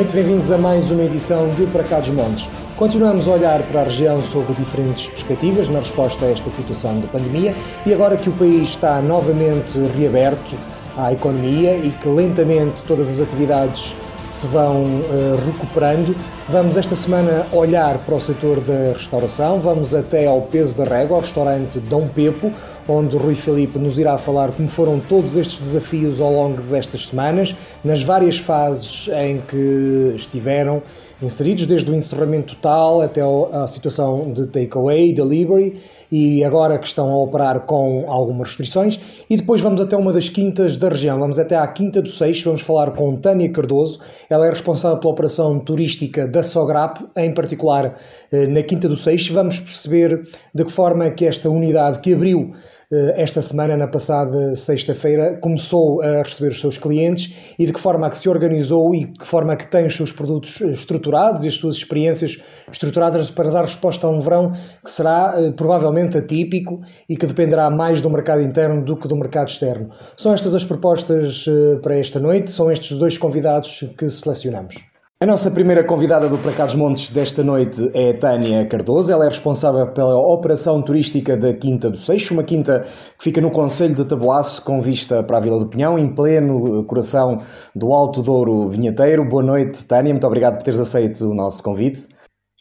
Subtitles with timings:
[0.00, 2.48] noite, bem-vindos a mais uma edição de Para Cá dos Montes.
[2.74, 7.06] Continuamos a olhar para a região sob diferentes perspectivas na resposta a esta situação de
[7.08, 10.56] pandemia e agora que o país está novamente reaberto
[10.96, 13.94] à economia e que lentamente todas as atividades
[14.30, 16.16] se vão uh, recuperando,
[16.48, 21.16] vamos esta semana olhar para o setor da restauração, vamos até ao Peso da Régua,
[21.16, 22.50] ao restaurante Dom Pepo,
[22.90, 27.54] onde Rui Filipe nos irá falar como foram todos estes desafios ao longo destas semanas,
[27.84, 30.82] nas várias fases em que estiveram
[31.22, 33.20] inseridos, desde o encerramento total até
[33.52, 35.78] a situação de takeaway, delivery
[36.10, 38.98] e agora que estão a operar com algumas restrições.
[39.28, 42.46] E depois vamos até uma das quintas da região, vamos até à Quinta do Seixo,
[42.46, 47.98] vamos falar com Tânia Cardoso, ela é responsável pela operação turística da Sograp, em particular
[48.32, 49.32] eh, na Quinta do Seixo.
[49.34, 50.22] Vamos perceber
[50.54, 52.54] de que forma é que esta unidade que abriu
[52.92, 58.08] esta semana, na passada sexta-feira, começou a receber os seus clientes e de que forma
[58.08, 60.72] é que se organizou e de que forma é que tem os seus produtos eh,
[60.72, 62.38] estruturados e as suas experiências
[62.70, 64.52] estruturadas para dar resposta a um verão
[64.84, 69.14] que será eh, provavelmente atípico e que dependerá mais do mercado interno do que do
[69.14, 69.90] mercado externo.
[70.16, 71.46] São estas as propostas
[71.82, 74.89] para esta noite, são estes dois convidados que selecionamos.
[75.22, 79.12] A nossa primeira convidada do Placados Montes desta noite é Tânia Cardoso.
[79.12, 82.84] Ela é responsável pela operação turística da Quinta do Seixo, uma quinta
[83.18, 86.82] que fica no Conselho de Taboaço, com vista para a Vila do Pinhão, em pleno
[86.86, 87.42] coração
[87.76, 89.22] do Alto Douro Vinheteiro.
[89.28, 90.14] Boa noite, Tânia.
[90.14, 92.08] Muito obrigado por teres aceito o nosso convite.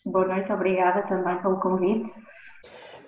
[0.06, 2.12] Boa noite, obrigada também pelo convite.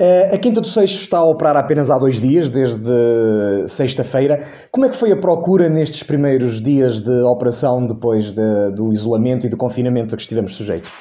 [0.03, 4.47] Eh, a Quinta do Seixo está a operar apenas há dois dias, desde sexta-feira.
[4.71, 9.45] Como é que foi a procura nestes primeiros dias de operação, depois de, do isolamento
[9.45, 10.91] e do confinamento a que estivemos sujeitos?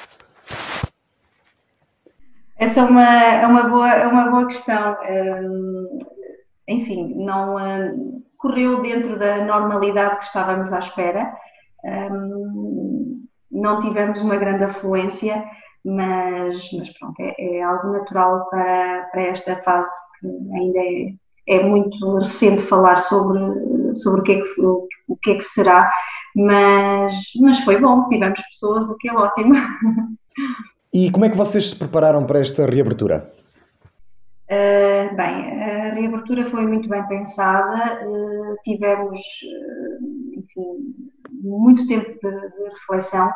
[2.59, 4.95] Essa é uma, é uma, boa, é uma boa questão.
[5.09, 5.99] Hum,
[6.67, 11.33] enfim, não hum, correu dentro da normalidade que estávamos à espera.
[13.51, 15.43] Não tivemos uma grande afluência
[15.85, 21.13] mas, mas pronto, é, é algo natural para, para esta fase que ainda é,
[21.47, 25.43] é muito recente falar sobre, sobre o, que é que, o, o que é que
[25.43, 25.91] será,
[26.35, 29.55] mas, mas foi bom, tivemos pessoas, o que é ótimo.
[30.93, 33.31] E como é que vocês se prepararam para esta reabertura?
[34.49, 40.93] Uh, bem, a reabertura foi muito bem pensada, uh, tivemos, uh, enfim,
[41.41, 43.31] muito tempo de, de reflexão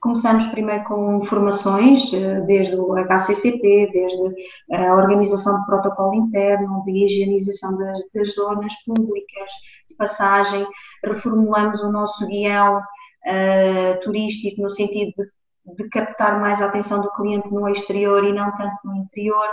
[0.00, 4.34] Começamos primeiro com formações, eh, desde o HCCP, desde
[4.72, 9.50] a organização de protocolo interno, de higienização das, das zonas públicas,
[9.88, 10.66] de passagem,
[11.02, 17.10] reformulamos o nosso guião uh, turístico no sentido de, de, captar mais a atenção do
[17.12, 19.48] cliente no exterior e não tanto no interior,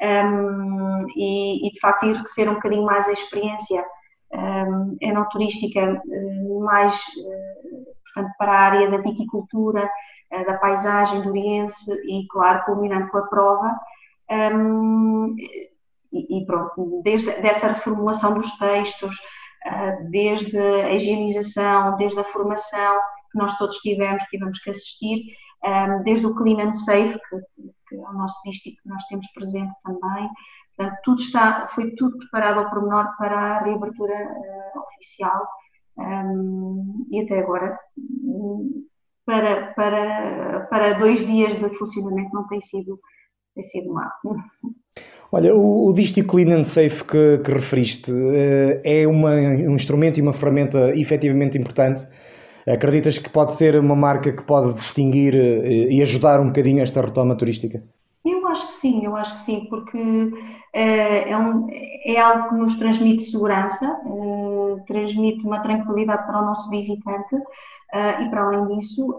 [0.00, 3.84] um, ehm, e, e, de facto enriquecer um bocadinho mais a experiência
[4.32, 7.00] um, ehm, enoturística, uh, mais
[8.14, 9.90] portanto, para a área da viticultura,
[10.30, 13.78] eh, da paisagem do Oriense e, claro, culminando com a prova.
[14.30, 15.36] Um,
[16.12, 19.16] e, e, pronto, desde dessa reformulação dos textos,
[19.66, 25.24] uh, desde a higienização, desde a formação que nós todos tivemos, tivemos que assistir,
[25.64, 27.36] um, desde o Clean and Safe, que,
[27.88, 30.30] que, é o nosso dístico que nós temos presente também.
[30.76, 35.46] Portanto, tudo está, foi tudo preparado ao pormenor para a reabertura uh, oficial
[35.98, 37.78] um, e até agora,
[39.24, 42.98] para, para, para dois dias de funcionamento, não tem sido,
[43.54, 44.10] tem sido mal.
[45.32, 50.18] Olha, o, o Distico Clean and Safe que, que referiste uh, é uma, um instrumento
[50.18, 52.06] e uma ferramenta efetivamente importante.
[52.66, 57.00] Acreditas que pode ser uma marca que pode distinguir uh, e ajudar um bocadinho esta
[57.00, 57.82] retoma turística?
[58.24, 59.98] Eu acho que sim, eu acho que sim, porque
[60.74, 66.46] uh, é, um, é, algo que nos transmite segurança, uh, transmite uma tranquilidade para o
[66.46, 69.18] nosso visitante uh, e, para além disso,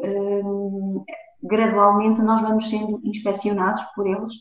[1.42, 4.32] gradualmente nós vamos sendo inspecionados por eles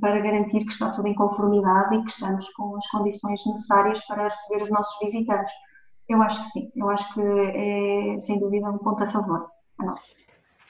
[0.00, 4.24] para garantir que está tudo em conformidade e que estamos com as condições necessárias para
[4.24, 5.52] receber os nossos visitantes.
[6.08, 9.48] Eu acho que sim, eu acho que é sem dúvida um ponto a favor.
[9.78, 10.00] A nós.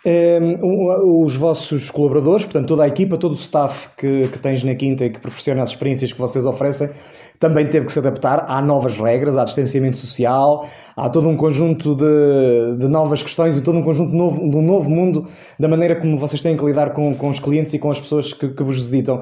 [0.04, 4.74] Ehm, os vossos colaboradores, portanto, toda a equipa, todo o staff que, que tens na
[4.74, 6.90] Quinta e que proporciona as experiências que vocês oferecem,
[7.38, 11.96] também teve que se adaptar a novas regras, há distanciamento social, há todo um conjunto
[11.96, 15.26] de, de novas questões e todo um conjunto novo, de um novo mundo
[15.58, 18.32] da maneira como vocês têm que lidar com, com os clientes e com as pessoas
[18.32, 19.20] que, que vos visitam.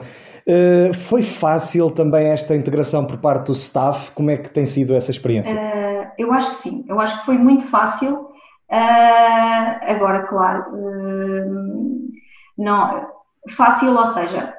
[0.48, 4.12] Uh, foi fácil também esta integração por parte do staff?
[4.12, 5.54] Como é que tem sido essa experiência?
[5.54, 8.35] Uh, eu acho que sim, eu acho que foi muito fácil
[8.70, 12.10] Uh, agora, claro, uh,
[12.58, 13.08] não,
[13.56, 14.54] fácil, ou seja,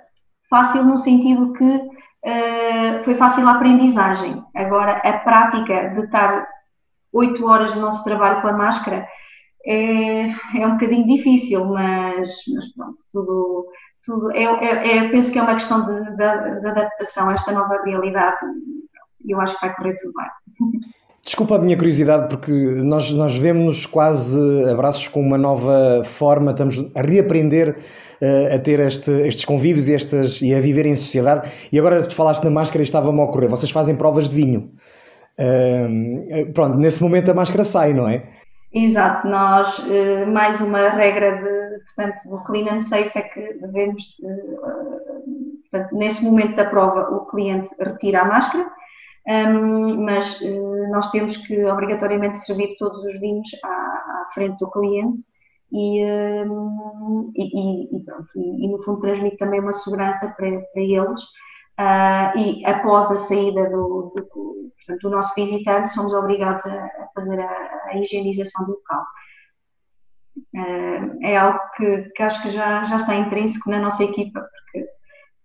[0.49, 4.43] fácil no sentido que uh, foi fácil a aprendizagem.
[4.55, 6.47] Agora, a prática de estar
[7.13, 9.07] oito horas do nosso trabalho com a máscara
[9.65, 13.67] é, é um bocadinho difícil, mas, mas pronto, tudo,
[14.03, 17.51] tudo é, é, é, penso que é uma questão de, de, de adaptação a esta
[17.51, 18.37] nova realidade
[19.25, 20.89] e eu acho que vai correr tudo bem.
[21.27, 24.39] Desculpa a minha curiosidade, porque nós, nós vemos quase
[24.71, 27.75] abraços com uma nova forma, estamos a reaprender
[28.21, 31.51] uh, a ter este, estes convívios e, estas, e a viver em sociedade.
[31.69, 34.71] E agora tu falaste na máscara e estava-me a ocorrer, vocês fazem provas de vinho.
[35.37, 38.23] Uh, pronto, nesse momento a máscara sai, não é?
[38.73, 44.15] Exato, nós, uh, mais uma regra de, portanto, do Clean and Safe é que devemos,
[45.69, 48.65] portanto, nesse momento da prova o cliente retira a máscara,
[49.27, 54.71] um, mas uh, nós temos que obrigatoriamente servir todos os vinhos à, à frente do
[54.71, 55.21] cliente
[55.71, 56.01] e,
[56.45, 61.21] um, e, e, pronto, e, e, no fundo transmite também uma segurança para, para eles.
[61.79, 67.39] Uh, e após a saída do, do, portanto, do, nosso visitante, somos obrigados a, fazer
[67.39, 69.03] a, a, higienização do local.
[70.55, 74.89] Uh, é algo que, que, acho que já, já está intrínseco na nossa equipa, porque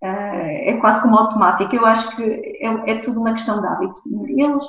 [0.02, 1.74] é quase como automático.
[1.74, 4.00] Eu acho que é, é, tudo uma questão de hábito.
[4.28, 4.62] Eles,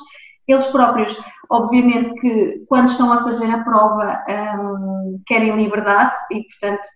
[0.48, 1.18] eles próprios,
[1.50, 4.24] obviamente que quando estão a fazer a prova
[4.60, 6.88] um, querem liberdade e, portanto,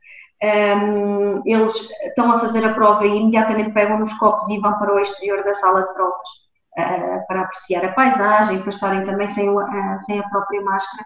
[0.44, 1.74] um, eles
[2.06, 5.44] estão a fazer a prova e imediatamente pegam nos copos e vão para o exterior
[5.44, 6.30] da sala de provas
[6.78, 9.64] uh, para apreciar a paisagem, para estarem também sem, uh,
[10.06, 11.06] sem a própria máscara,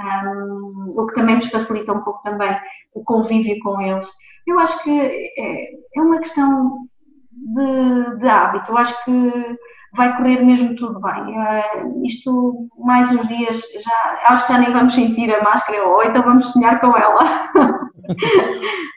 [0.00, 2.56] um, o que também nos facilita um pouco também
[2.94, 4.06] o convívio com eles.
[4.46, 6.86] Eu acho que é, é uma questão
[7.32, 8.72] de, de, hábito.
[8.72, 9.56] Eu acho que
[9.96, 11.22] vai correr mesmo tudo bem.
[11.22, 16.02] Uh, isto, mais uns dias, já, acho que já nem vamos sentir a máscara, ou
[16.02, 17.48] então vamos sonhar com ela.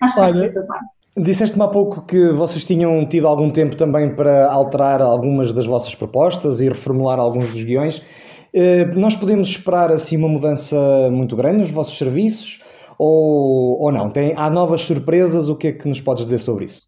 [0.02, 1.24] acho que Olha, vai tudo bem.
[1.24, 5.94] Disseste-me há pouco que vocês tinham tido algum tempo também para alterar algumas das vossas
[5.94, 8.00] propostas e reformular alguns dos guiões.
[8.54, 10.76] Uh, nós podemos esperar assim uma mudança
[11.12, 12.63] muito grande nos vossos serviços?
[13.04, 14.10] Ou, ou não?
[14.10, 15.50] Tem, há novas surpresas?
[15.50, 16.88] O que é que nos podes dizer sobre isso?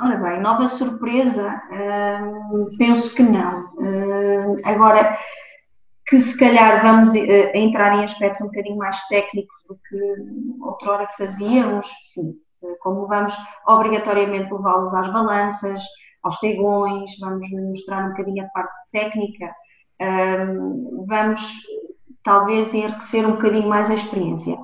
[0.00, 1.62] Ora bem, nova surpresa?
[1.70, 3.68] Hum, penso que não.
[3.78, 5.18] Hum, agora,
[6.06, 11.08] que se calhar vamos uh, entrar em aspectos um bocadinho mais técnicos do que outrora
[11.18, 12.34] fazíamos, sim.
[12.80, 13.36] Como vamos
[13.66, 15.82] obrigatoriamente levá-los às balanças,
[16.22, 19.54] aos tegões, vamos mostrar um bocadinho a parte técnica,
[20.00, 21.40] um, vamos
[22.22, 24.56] talvez enriquecer um bocadinho mais a experiência.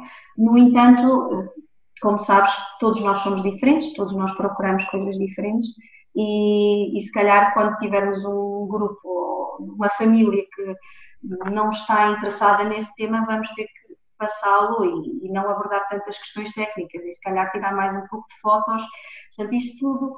[0.42, 1.52] No entanto,
[2.00, 5.68] como sabes, todos nós somos diferentes, todos nós procuramos coisas diferentes
[6.16, 10.74] e, e se calhar quando tivermos um grupo ou uma família que
[11.48, 16.52] não está interessada nesse tema, vamos ter que passá-lo e, e, não abordar tantas questões
[16.52, 18.82] técnicas e se calhar tirar mais um pouco de fotos.
[19.36, 20.16] Portanto, isso tudo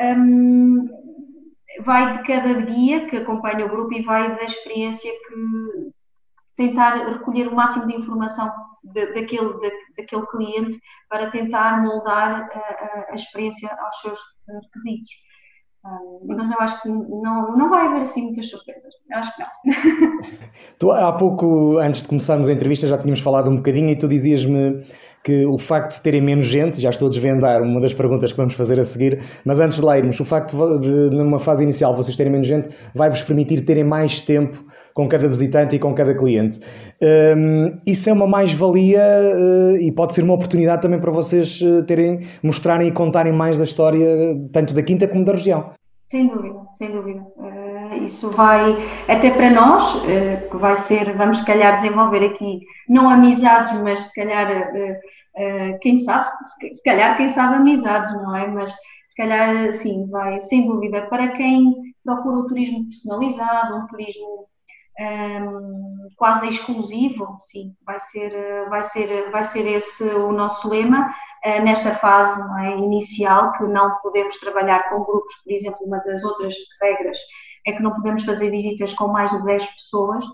[0.00, 0.84] hum,
[1.84, 5.92] vai de cada guia que acompanha o grupo e vai da experiência que
[6.56, 8.50] tentar recolher o máximo de informação
[8.82, 10.78] de, daquele, de, daquele cliente
[11.08, 14.18] para tentar moldar a, a, experiência aos seus
[14.48, 15.10] requisitos.
[15.84, 18.92] Um, mas eu acho que não, não vai haver assim muitas surpresas.
[19.10, 20.20] Eu acho que não.
[20.78, 24.08] tu, há pouco, antes de começarmos a entrevista, já tínhamos falado um bocadinho e tu
[24.08, 24.84] dizias-me
[25.24, 28.36] que o facto de terem menos gente, já estou a desvendar uma das perguntas que
[28.36, 31.96] vamos fazer a seguir, mas antes de lá irmos, o facto de, numa fase inicial
[31.96, 34.62] vocês terem menos gente, vai-vos permitir terem mais tempo
[34.92, 36.60] com cada visitante e com cada cliente.
[37.36, 41.82] Um, isso é uma mais-valia uh, e pode ser uma oportunidade também para vocês uh,
[41.84, 44.06] terem, mostrarem e contarem mais da história,
[44.52, 45.70] tanto da Quinta como da região.
[46.14, 47.26] Sem dúvida, sem dúvida.
[47.34, 48.76] Uh, isso vai,
[49.08, 50.00] até para nós,
[50.48, 54.46] que vai ser, vamos se calhar desenvolver aqui, não amizades, mas se calhar,
[55.80, 56.28] quem sabe,
[56.72, 58.46] se calhar, quem sabe amizades, não é?
[58.46, 58.70] Mas
[59.08, 64.46] se calhar, sim, vai, sem dúvida, para quem procura o turismo personalizado, um turismo
[65.00, 71.12] um, quase exclusivo, sim, vai ser, vai ser, vai ser esse o nosso lema
[71.44, 76.22] uh, nesta fase é, inicial, que não podemos trabalhar com grupos, por exemplo, uma das
[76.22, 77.18] outras regras
[77.66, 80.24] é que não podemos fazer visitas com mais de 10 pessoas,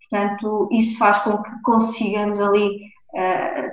[0.00, 2.78] portanto, isso faz com que consigamos ali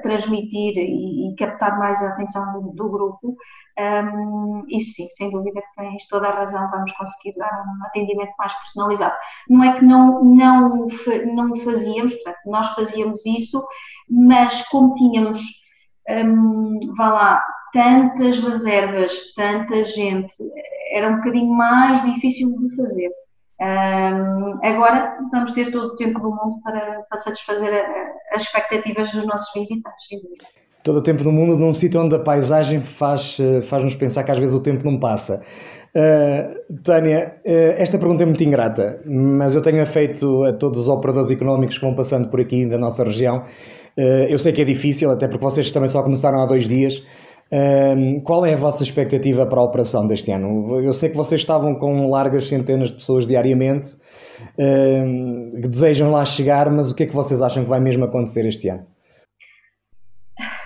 [0.02, 3.36] transmitir e, e, captar mais a atenção do, do grupo
[3.80, 8.34] um, isso sim, sem dúvida que tens toda a razão, vamos conseguir dar um atendimento
[8.38, 9.16] mais personalizado.
[9.50, 10.88] Não é que não, não,
[11.34, 13.66] não fazíamos, portanto, nós fazíamos isso,
[14.10, 15.40] mas como tínhamos,
[16.10, 20.36] um, vá lá, tantas reservas, tanta gente,
[20.92, 23.10] era um bocadinho mais difícil de fazer.
[23.60, 27.86] Agora vamos ter todo o tempo do mundo para, para satisfazer
[28.33, 30.07] as expectativas dos nossos visitantes,
[30.83, 34.38] todo o tempo no mundo num sítio onde a paisagem eh, faz-nos pensar que às
[34.38, 35.41] vezes o tempo não passa.
[35.95, 40.89] Uh, Tânia, uh, esta pergunta é muito ingrata, mas eu tenho feito a todos os
[40.89, 43.43] operadores económicos que vão passando por aqui da nossa região.
[43.95, 47.05] Eu sei que é difícil, até porque vocês também só começaram há dois dias.
[48.24, 50.79] Qual é a vossa expectativa para a operação deste ano?
[50.81, 53.89] Eu sei que vocês estavam com largas centenas de pessoas diariamente
[54.55, 58.45] que desejam lá chegar, mas o que é que vocês acham que vai mesmo acontecer
[58.45, 58.86] este ano?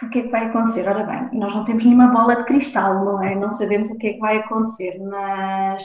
[0.04, 0.88] O que é que vai acontecer?
[0.88, 3.36] Ora bem, nós não temos nenhuma bola de cristal, não é?
[3.36, 5.84] Não sabemos o que é que vai acontecer, mas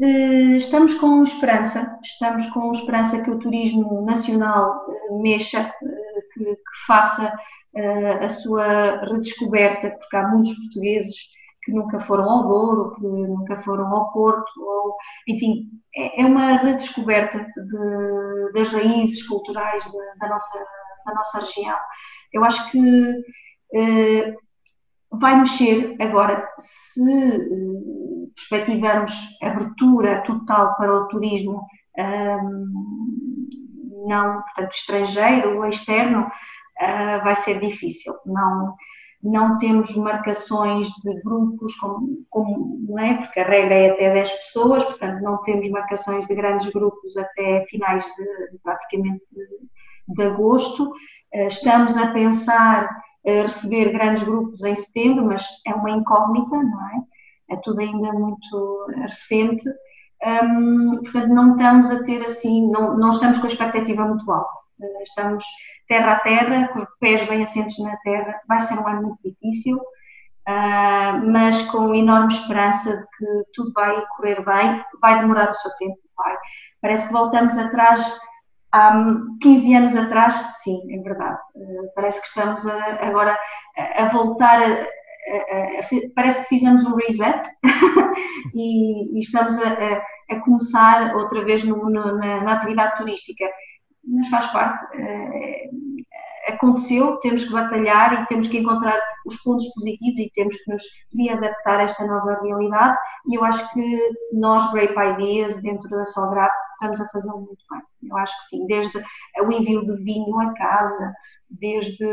[0.00, 6.44] eh, estamos com esperança, estamos com esperança que o turismo nacional eh, mexa, eh, que,
[6.44, 7.32] que faça
[8.22, 11.14] a sua redescoberta, porque há muitos portugueses
[11.62, 14.96] que nunca foram ao Douro, que nunca foram ao Porto, ou,
[15.28, 19.84] enfim, é, é uma redescoberta de, das raízes culturais
[20.20, 20.58] da, nossa,
[21.04, 21.76] da nossa região.
[22.32, 23.12] Eu acho que
[23.74, 24.34] eh,
[25.10, 31.66] vai mexer agora, se eh, perspectivamos abertura total para o turismo
[34.06, 36.30] não, portanto, estrangeiro ou externo,
[36.80, 38.14] uh, vai ser difícil.
[38.24, 38.74] Não,
[39.22, 43.14] não temos marcações de grupos, como, como, não é?
[43.14, 47.64] porque a regra é até 10 pessoas, portanto não temos marcações de grandes grupos até
[47.66, 50.90] finais de, praticamente de, de agosto.
[51.34, 56.88] Uh, estamos a pensar uh, receber grandes grupos em setembro, mas é uma incógnita, não
[56.88, 57.16] é?
[57.48, 59.64] É tudo ainda muito recente.
[61.02, 64.55] Portanto, não estamos a ter assim, não, não estamos com a expectativa muito alta.
[64.80, 65.44] Uh, estamos
[65.88, 68.40] terra a terra, com os pés bem assentos na terra.
[68.48, 74.04] Vai ser um ano muito difícil, uh, mas com enorme esperança de que tudo vai
[74.16, 74.84] correr bem.
[75.00, 76.36] Vai demorar o seu tempo, vai.
[76.82, 78.20] Parece que voltamos atrás
[78.72, 78.92] há
[79.40, 81.38] 15 anos atrás, sim, é verdade.
[81.54, 83.38] Uh, parece que estamos a, agora
[83.76, 84.86] a, voltar a,
[86.14, 87.48] parece que fizemos um reset
[88.54, 93.44] e, e, estamos a, começar outra vez no, no, na, na, atividade turística
[94.06, 94.84] mas faz parte.
[94.96, 95.70] Eh,
[96.48, 100.82] aconteceu, temos que batalhar e temos que encontrar os pontos positivos e temos que nos
[101.16, 102.96] readaptar a esta nova realidade.
[103.28, 107.82] E eu acho que nós, Grape Ideas, dentro da Sograp, estamos a fazê-lo muito bem.
[108.10, 108.96] Eu acho que sim, desde
[109.40, 111.12] o envio de vinho a casa,
[111.50, 112.04] desde,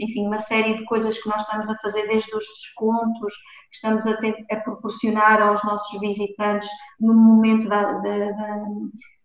[0.00, 3.34] enfim, uma série de coisas que nós estamos a fazer, desde os descontos
[3.70, 6.68] que estamos a, ter, a proporcionar aos nossos visitantes
[7.00, 8.64] no momento da, da, da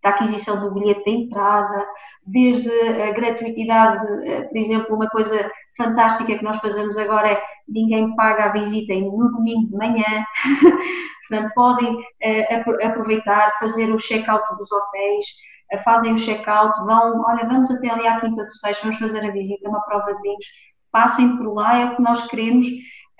[0.04, 1.86] da aquisição do bilhete de entrada,
[2.26, 8.14] desde a gratuitidade, eh, por exemplo, uma coisa fantástica que nós fazemos agora é ninguém
[8.16, 10.26] paga a visita no domingo de manhã,
[11.28, 15.26] portanto podem uh, aproveitar, fazer o check-out dos hotéis,
[15.74, 19.26] uh, fazem o check-out, vão, olha, vamos até ali à Quinta dos Seis, vamos fazer
[19.26, 20.46] a visita, uma prova de vinhos,
[20.92, 22.68] passem por lá, é o que nós queremos,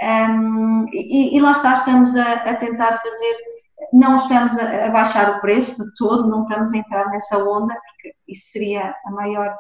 [0.02, 3.38] um, e, e, lá está, estamos a, a tentar fazer
[3.92, 8.16] não estamos a, baixar o preço de todo, não estamos a entrar nessa onda, porque
[8.28, 9.56] isso seria a maior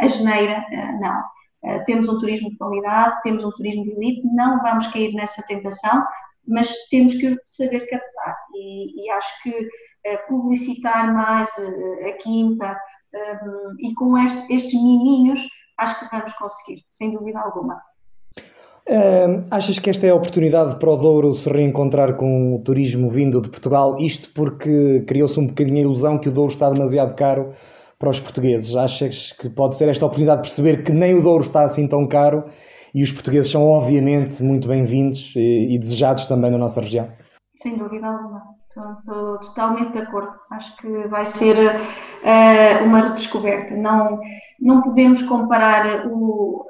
[0.00, 1.22] asneira, eh, não.
[1.64, 5.42] Eh, temos um turismo de qualidade, temos um turismo de elite, não vamos cair nessa
[5.42, 6.04] tentação,
[6.46, 8.36] mas temos que saber captar.
[8.54, 9.68] E, e acho que
[10.04, 11.48] eh, publicitar mais
[12.06, 12.78] a quinta
[13.78, 15.40] e com este, estes miminhos,
[15.78, 17.80] acho que vamos conseguir, sem dúvida alguma.
[18.88, 23.10] Uh, achas que esta é a oportunidade para o Douro se reencontrar com o turismo
[23.10, 23.96] vindo de Portugal?
[23.98, 27.52] Isto porque criou-se um bocadinho a ilusão que o Douro está demasiado caro
[27.98, 28.76] para os portugueses.
[28.76, 32.06] Achas que pode ser esta oportunidade de perceber que nem o Douro está assim tão
[32.06, 32.44] caro
[32.94, 37.08] e os portugueses são obviamente muito bem-vindos e, e, desejados também na nossa região?
[37.56, 38.40] Sem dúvida alguma.
[38.68, 40.30] Estou, totalmente de acordo.
[40.52, 43.74] Acho que vai ser uh, uma redescoberta.
[43.74, 44.20] Não,
[44.60, 46.64] não podemos comparar o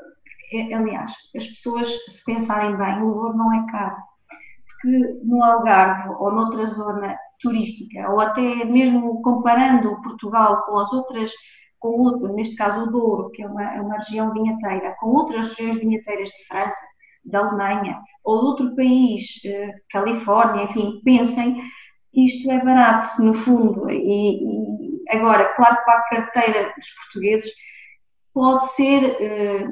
[0.53, 3.97] é, aliás, as pessoas, se pensarem bem, o Douro não é caro.
[4.83, 11.33] Porque no Algarve ou noutra zona turística, ou até mesmo comparando Portugal com as outras,
[11.79, 15.49] com outro, neste caso o Douro, que é uma, é uma região vinheteira, com outras
[15.49, 16.87] regiões vinheteiras de França,
[17.26, 21.61] da Alemanha ou de outro país, eh, Califórnia, enfim, pensem,
[22.15, 23.91] isto é barato no fundo.
[23.91, 27.53] E, e agora, claro que para a carteira dos portugueses
[28.33, 29.67] pode ser eh,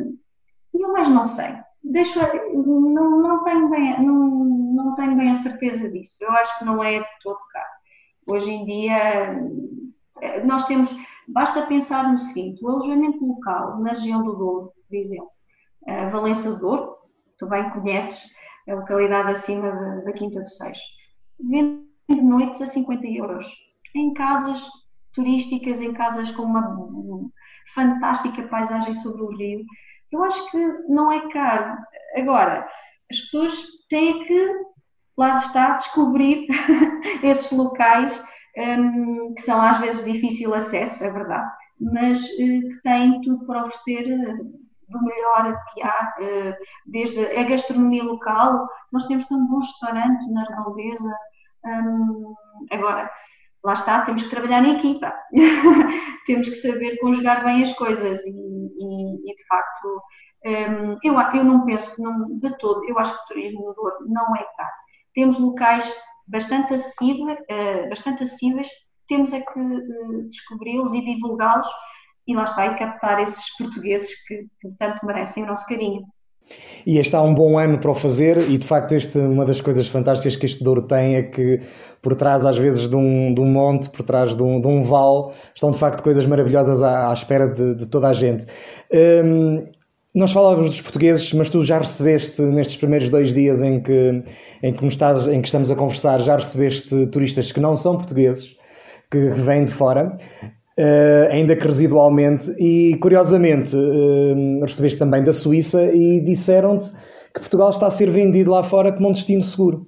[0.80, 1.54] eu mais não sei.
[1.82, 6.16] Deixo, não, não, tenho bem, não, não tenho bem a certeza disso.
[6.20, 7.68] Eu acho que não é de todo caro.
[8.26, 9.38] Hoje em dia,
[10.44, 10.94] nós temos,
[11.28, 15.30] basta pensar no seguinte: o alojamento local na região do Douro, por exemplo,
[15.86, 16.96] a Valença do Douro,
[17.38, 18.22] tu bem conheces
[18.68, 19.70] a localidade acima
[20.04, 20.82] da Quinta do Seixo,
[21.38, 21.84] vende
[22.22, 23.46] noites a 50 euros
[23.94, 24.66] em casas
[25.12, 27.30] turísticas, em casas com uma
[27.74, 29.64] fantástica paisagem sobre o rio
[30.14, 31.76] eu acho que não é caro.
[32.16, 32.68] Agora,
[33.10, 34.52] as pessoas têm que,
[35.18, 36.46] lá está, descobrir
[37.22, 38.22] esses locais
[38.56, 43.64] um, que são às vezes difícil acesso, é verdade, mas uh, que têm tudo para
[43.64, 46.54] oferecer uh, do melhor que há, uh,
[46.86, 51.18] desde a gastronomia local, nós temos tão bons restaurantes na redondeza.
[51.64, 52.34] Um,
[52.70, 53.10] agora,
[53.64, 55.12] lá está, temos que trabalhar em equipa,
[56.26, 60.02] temos que saber conjugar bem as coisas e, e, e de facto
[60.46, 63.96] um, eu, eu não penso não, de todo, eu acho que o turismo no Douro
[64.06, 64.72] não é caro.
[65.14, 65.90] Temos locais
[66.28, 68.68] bastante acessíveis, uh, bastante acessíveis
[69.08, 71.68] temos é que uh, descobri-los e divulgá-los
[72.26, 76.02] e lá está, e captar esses portugueses que, que tanto merecem o nosso carinho.
[76.86, 79.60] E este há um bom ano para o fazer, e de facto, este, uma das
[79.60, 81.60] coisas fantásticas que este Douro tem é que,
[82.02, 84.82] por trás, às vezes, de um, de um monte, por trás de um, de um
[84.82, 88.44] vale, estão de facto coisas maravilhosas à, à espera de, de, toda a gente.
[88.92, 89.66] Um,
[90.14, 94.22] nós falávamos dos portugueses, mas tu já recebeste, nestes primeiros dois dias em que,
[94.62, 98.56] em que, estás, em que estamos a conversar, já recebeste turistas que não são portugueses,
[99.10, 100.16] que vêm de fora.
[100.76, 106.90] Uh, ainda que residualmente, e curiosamente uh, recebeste também da Suíça e disseram-te
[107.32, 109.86] que Portugal está a ser vendido lá fora como um destino seguro.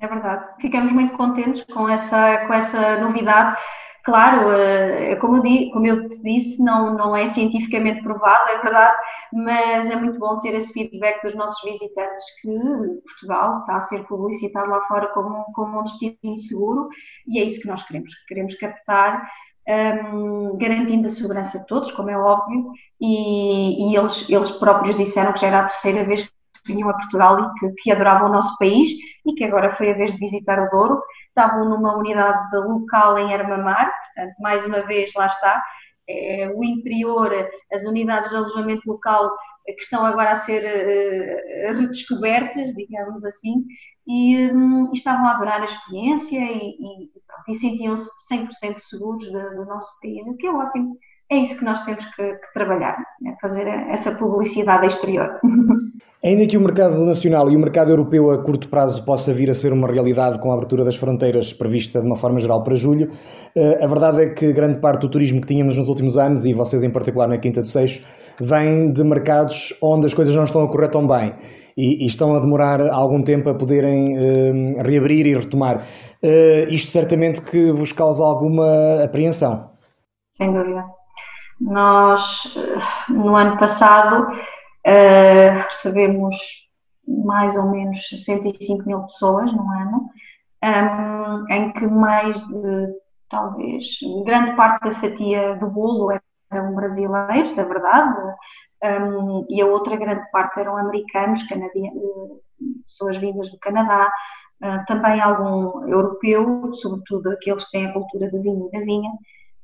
[0.00, 3.56] É verdade, ficamos muito contentes com essa, com essa novidade.
[4.04, 8.62] Claro, uh, como, eu di, como eu te disse, não, não é cientificamente provado, é
[8.62, 8.96] verdade,
[9.32, 12.56] mas é muito bom ter esse feedback dos nossos visitantes que
[13.04, 16.88] Portugal está a ser publicitado lá fora como, como um destino seguro
[17.28, 18.12] e é isso que nós queremos.
[18.26, 19.28] Queremos captar
[19.68, 25.32] um, garantindo a segurança de todos, como é óbvio, e, e, eles, eles próprios disseram
[25.32, 28.32] que já era a terceira vez que vinham a Portugal e que, que adoravam o
[28.32, 28.90] nosso país
[29.26, 31.02] e que agora foi a vez de visitar o Douro.
[31.28, 35.62] Estavam numa unidade local em Armamar, portanto, mais uma vez, lá está,
[36.08, 37.32] é, o interior,
[37.72, 39.30] as unidades de alojamento local
[39.66, 43.64] que estão agora a ser uh, redescobertas, digamos assim,
[44.10, 47.10] e, um, e, estavam a adorar a experiência e, e,
[47.48, 50.96] e sentiam-se 100% seguros de, do nosso país, o que é ótimo.
[51.30, 53.36] É isso que nós temos que, que trabalhar, né?
[53.40, 55.38] fazer essa publicidade exterior.
[56.22, 59.54] Ainda que o mercado nacional e o mercado europeu a curto prazo possa vir a
[59.54, 63.10] ser uma realidade com a abertura das fronteiras prevista de uma forma geral para julho,
[63.56, 66.52] eh, a verdade é que grande parte do turismo que tínhamos nos últimos anos, e
[66.52, 68.04] vocês em particular na Quinta do Seixo,
[68.38, 71.34] vem de mercados onde as coisas não estão a correr tão bem
[71.80, 75.86] e, e estão a demorar algum tempo a poderem uh, reabrir e retomar.
[76.22, 79.70] Uh, isto certamente que vos causa alguma apreensão.
[80.32, 80.84] Sem dúvida.
[81.60, 82.54] Nós,
[83.08, 86.36] no ano passado, uh, recebemos
[87.06, 90.10] mais ou menos 65 mil pessoas no ano,
[90.62, 92.88] um, em que mais de,
[93.28, 93.86] talvez,
[94.24, 96.12] grande parte da fatia do bolo
[96.52, 98.34] eram brasileiros, é verdade,
[98.82, 102.40] um, e a outra grande parte eram americanos, canadianos,
[102.86, 104.10] pessoas vindas do Canadá,
[104.62, 109.10] uh, também algum europeu, sobretudo aqueles que têm a cultura do vinho e da vinha,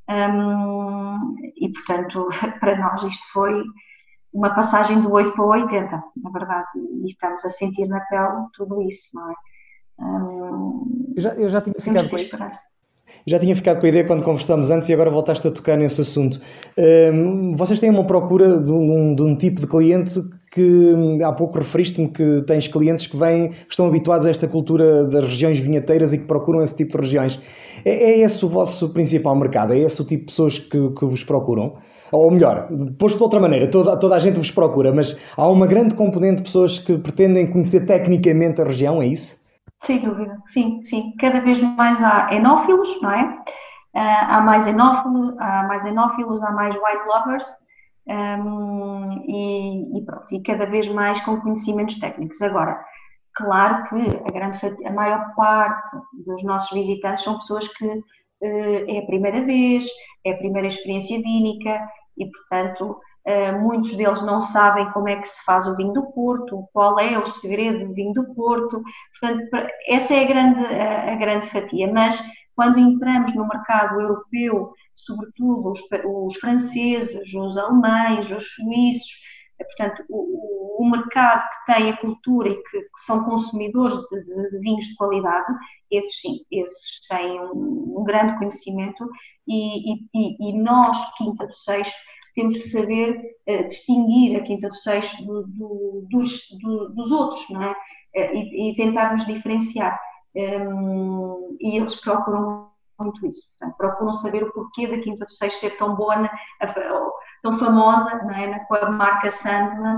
[0.08, 2.28] um, e portanto,
[2.60, 3.62] para nós isto foi
[4.32, 8.46] uma passagem do 8 para o 80, na verdade, e estamos a sentir na pele
[8.54, 9.34] tudo isso, não é?
[9.98, 12.60] Eu, já, eu já tinha ficado com esperança.
[13.26, 16.00] Já tinha ficado com a ideia quando conversamos antes e agora voltaste a tocar nesse
[16.00, 16.40] assunto.
[16.78, 21.58] Um, vocês têm uma procura de um, de um, tipo de cliente que há pouco
[21.58, 26.12] referiste-me que tens clientes que vêm, que estão habituados a esta cultura das regiões vinheteiras
[26.12, 27.40] e que procuram esse tipo de regiões.
[27.84, 29.72] É, é esse o vosso principal mercado?
[29.72, 31.74] É esse o tipo de pessoas que, que vos procuram?
[32.12, 35.66] Ou melhor, posto de outra maneira, toda, toda a gente vos procura, mas há uma
[35.66, 39.44] grande componente de pessoas que pretendem conhecer tecnicamente a região, é isso?
[39.86, 41.14] Sem dúvida, sim, sim.
[41.20, 43.22] Cada vez mais há enófilos, não é?
[43.94, 47.48] Uh, há mais enófilos, há mais enófilos, há mais wine lovers
[48.08, 52.42] um, e, e, pronto, e cada vez mais com conhecimentos técnicos.
[52.42, 52.84] Agora,
[53.34, 55.96] claro que a, grande, a maior parte
[56.26, 58.02] dos nossos visitantes são pessoas que uh,
[58.42, 59.86] é a primeira vez,
[60.26, 65.26] é a primeira experiência vínica e, portanto, Uh, muitos deles não sabem como é que
[65.26, 68.80] se faz o vinho do Porto, qual é o segredo do vinho do Porto.
[69.18, 69.48] Portanto,
[69.88, 71.92] essa é a grande, a, a grande fatia.
[71.92, 72.22] Mas
[72.54, 79.20] quando entramos no mercado europeu, sobretudo os, os franceses, os alemães, os suíços,
[79.58, 84.24] eh, portanto, o, o, mercado que tem a cultura e que, que são consumidores de,
[84.24, 85.52] de, de, vinhos de qualidade,
[85.90, 89.08] esses sim, esses têm um, um grande conhecimento
[89.46, 91.92] e, e, e, nós, Quinta do Seixo,
[92.36, 97.44] temos que saber uh, distinguir a Quinta do Seixo do, do, dos, do, dos, outros,
[97.50, 97.72] não é?
[97.72, 99.98] Uh, e, e tentarmos diferenciar.
[100.36, 102.70] Um, e eles procuram
[103.00, 103.42] muito isso.
[103.58, 106.30] Portanto, procuram saber o porquê da Quinta do Seixo ser tão boa, na,
[107.42, 108.46] tão famosa não é?
[108.46, 109.96] na, com a marca Sandman,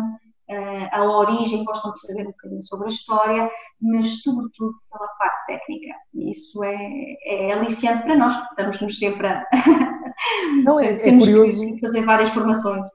[0.50, 3.50] uh, a origem, gostam de saber um bocadinho sobre a história,
[3.82, 5.94] mas sobretudo pela parte técnica.
[6.14, 9.44] E isso é, é aliciante para nós, estamos-nos sempre a.
[10.64, 11.62] Não, é, é curioso.
[11.80, 12.88] fazer várias formações.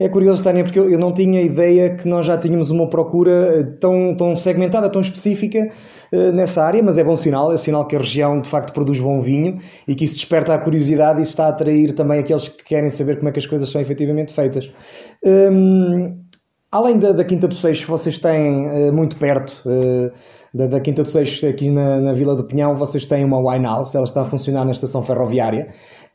[0.00, 3.62] É curioso, Tânia, porque eu, não tinha ideia que nós já tínhamos uma procura eh,
[3.78, 5.70] tão, tão segmentada, tão específica
[6.10, 8.98] uh, nessa área, mas é bom sinal, é sinal que a região de facto produz
[8.98, 12.64] bom vinho e que isso desperta a curiosidade e está a atrair também aqueles que
[12.64, 14.72] querem saber como é que as coisas são efetivamente feitas.
[15.22, 16.18] Um,
[16.72, 19.62] além da, da, Quinta do Seixo, vocês têm uh, muito perto
[20.54, 23.66] da, da, Quinta do Seixo, aqui na, na Vila do Pinhão, vocês têm uma wine
[23.66, 25.66] house, ela está a funcionar na estação ferroviária.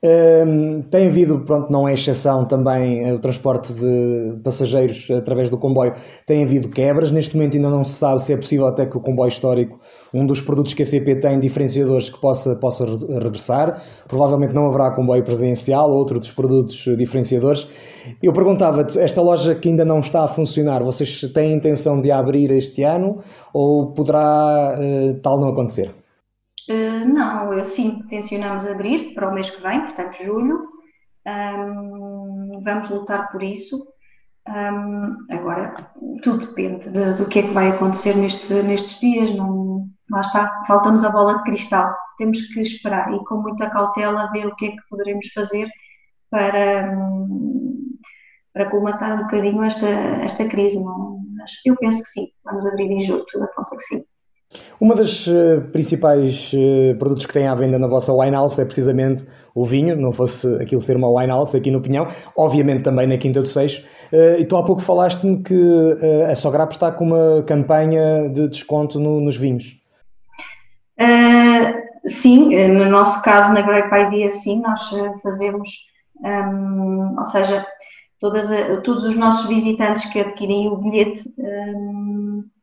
[0.05, 5.57] Um, tem havido, pronto, não é exceção também eh, o transporte de passageiros através do
[5.57, 5.93] comboio,
[6.27, 7.09] tem havido quebras.
[7.09, 9.79] Neste momento ainda não se sabe se é possível até que o comboio histórico,
[10.13, 13.81] um dos produtos que a CP tem, diferenciadores que possa, possa regressar.
[14.07, 17.67] Provavelmente não haverá comboio presidencial, outro dos produtos diferenciadores.
[18.21, 22.51] Eu perguntava-te, esta loja que ainda não está a funcionar, vocês têm intenção de abrir
[22.51, 26.04] este ano ou poderá uh, tal não acontecer?
[26.69, 30.67] Uh, não, eu sim, tencionamos abrir para o mês que vem, portanto, julho.
[31.28, 33.86] Um, vamos lutar por isso.
[34.47, 35.91] Um, agora,
[36.23, 39.36] tudo depende de, do que é que vai acontecer nestes, nestes dias.
[39.36, 41.93] Não, lá está, faltamos a bola de cristal.
[42.17, 45.67] Temos que esperar e com muita cautela ver o que é que poderemos fazer
[46.30, 46.95] para,
[48.54, 50.80] para colmatar um bocadinho esta, esta crise.
[50.84, 54.04] Não, mas eu penso que sim, vamos abrir em julho, tudo aponta que sim.
[54.79, 59.25] Uma das uh, principais uh, produtos que tem à venda na vossa winehouse é precisamente
[59.53, 63.41] o vinho, não fosse aquilo ser uma winehouse aqui no Pinhão, obviamente também na Quinta
[63.41, 63.86] do Seixo.
[64.12, 65.55] Uh, e tu há pouco falaste-me que
[66.29, 69.77] a Sograp está com uma campanha de desconto no, nos vinhos.
[72.05, 74.89] sim, no nosso caso na Grape Idea sim, nós
[75.23, 75.69] fazemos,
[76.21, 77.65] um, ehm, ou seja,
[78.19, 78.47] todas,
[78.84, 82.54] todos os nossos visitantes que adquirem o bilhete um, ehm,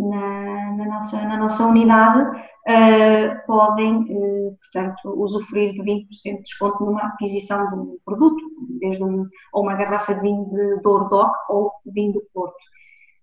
[0.00, 6.84] na, na, nossa, na nossa unidade uh, podem, uh, portanto, usufruir de 20% de desconto
[6.84, 8.42] numa aquisição de um produto,
[8.80, 12.56] desde um, ou uma garrafa de vinho de Dourdoc ou vinho do Porto.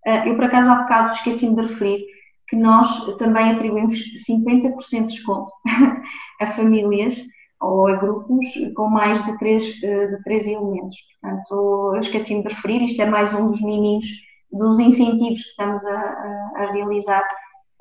[0.05, 2.05] Uh, eu, por acaso, há bocado esqueci-me de referir
[2.47, 5.51] que nós também atribuímos 50% de desconto
[6.39, 7.19] a famílias
[7.59, 10.95] ou a grupos com mais de três, de três elementos.
[11.19, 14.05] Portanto, esqueci-me de referir, isto é mais um dos miminhos
[14.51, 17.23] dos incentivos que estamos a, a, a realizar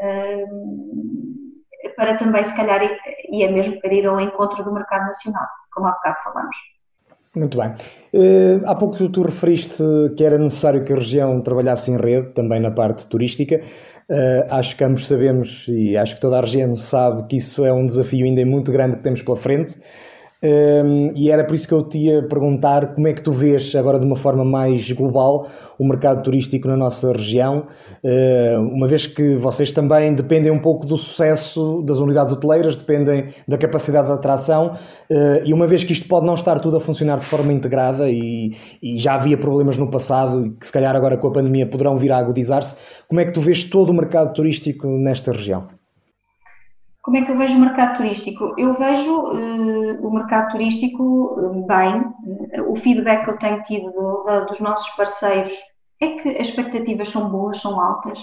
[0.01, 1.27] uh,
[1.97, 2.81] para também, se calhar,
[3.31, 6.57] e é mesmo para ir ao encontro do mercado nacional, como há bocado falamos.
[7.35, 7.69] Muito bem.
[8.15, 9.83] Uh, há pouco tu referiste
[10.17, 13.61] que era necessário que a região trabalhasse em rede, também na parte turística.
[14.09, 17.73] Uh, acho que ambos sabemos e acho que toda a região sabe que isso é
[17.73, 19.79] um desafio ainda muito grande que temos pela frente.
[20.43, 23.75] Um, e era por isso que eu te ia perguntar como é que tu vês
[23.75, 27.67] agora de uma forma mais global o mercado turístico na nossa região,
[28.05, 33.29] uh, uma vez que vocês também dependem um pouco do sucesso das unidades hoteleiras, dependem
[33.47, 34.73] da capacidade de atração,
[35.11, 38.11] uh, e uma vez que isto pode não estar tudo a funcionar de forma integrada
[38.11, 41.97] e, e já havia problemas no passado que se calhar agora com a pandemia poderão
[41.97, 42.77] vir a agudizar-se,
[43.09, 45.76] como é que tu vês todo o mercado turístico nesta região?
[47.07, 48.53] Como é que eu vejo o mercado turístico?
[48.59, 52.65] Eu vejo uh, o mercado turístico eh, bem.
[52.67, 55.53] O feedback que eu tenho tido do, do, dos nossos parceiros
[56.03, 58.19] é que as expectativas são boas, são altas.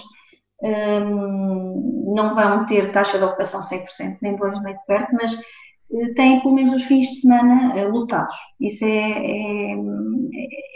[0.62, 5.32] Um, ehm, não vão ter taxa de ocupação 100%, nem longe nem de perto, mas
[5.32, 8.36] uh, têm pelo menos os fins de semana lotados.
[8.60, 9.76] Isso é, é,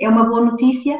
[0.00, 0.98] é uma boa notícia.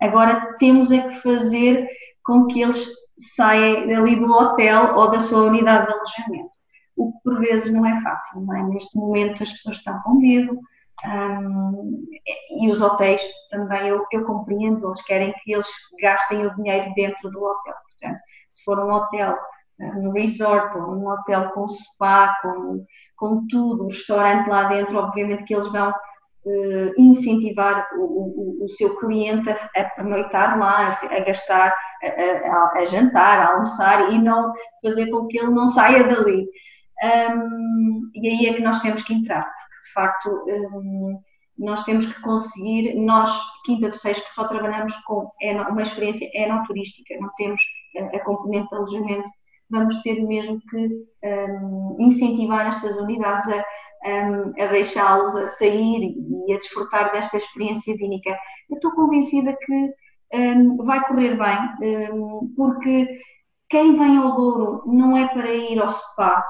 [0.00, 1.86] Agora temos é que fazer
[2.24, 2.86] com que eles
[3.18, 6.56] saem ali do hotel ou da sua unidade de alojamento.
[6.96, 8.62] O que por vezes não é fácil, não é?
[8.64, 10.58] Neste momento as pessoas estão com medo
[11.04, 12.06] um,
[12.58, 15.66] e os hotéis também eu, eu compreendo, eles querem que eles
[16.00, 17.74] gastem o dinheiro dentro do hotel.
[17.84, 19.36] Portanto, se for um hotel
[19.78, 22.84] um resort ou um hotel com spa, com,
[23.16, 25.92] com tudo, um restaurante lá dentro, obviamente que eles vão
[26.46, 33.40] uh, incentivar o, o, o, seu cliente a, pernoitar lá, a, gastar, a, a, jantar,
[33.40, 36.46] a almoçar e não fazer com que ele não saia dali.
[37.02, 41.20] Um, e aí é que nós temos que entrar, porque de facto um,
[41.58, 43.30] nós temos que conseguir, nós,
[43.64, 45.30] Quinta de Seis, que só trabalhamos com
[45.70, 47.60] uma experiência enoturística, não temos
[47.98, 49.28] a, a componente de alojamento,
[49.70, 50.88] vamos ter mesmo que
[51.24, 53.64] um, incentivar estas unidades a,
[54.04, 56.14] um, a deixá-los a sair
[56.46, 58.36] e a desfrutar desta experiência vínica.
[58.70, 59.90] Eu estou convencida que
[60.34, 63.20] um, vai correr bem, um, porque
[63.68, 66.44] quem vem ao Douro não é para ir ao spa,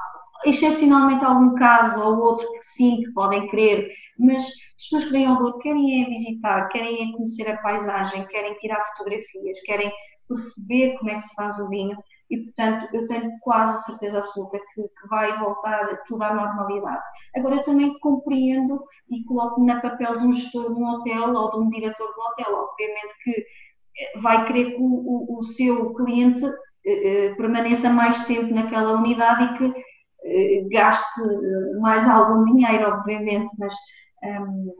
[0.45, 5.25] excepcionalmente algum caso ou outro que sim, que podem querer, mas as pessoas que vêm
[5.25, 9.91] ao Douro querem é visitar, querem é conhecer a paisagem, querem tirar fotografias, querem
[10.27, 11.97] perceber como é que se faz o vinho
[12.29, 17.03] e, portanto, eu tenho quase certeza absoluta que, que vai voltar tudo à normalidade.
[17.35, 21.51] Agora, eu também compreendo e coloco-me na papel de um gestor de um hotel ou
[21.51, 22.67] de um diretor de um hotel.
[22.69, 26.45] Obviamente que eh, vai querer que o, o, o seu cliente
[26.85, 29.83] eh, eh, permaneça mais tempo naquela unidade e que
[30.25, 31.21] eh, gaste
[31.81, 33.73] mais algum dinheiro, obviamente, mas
[34.23, 34.73] um,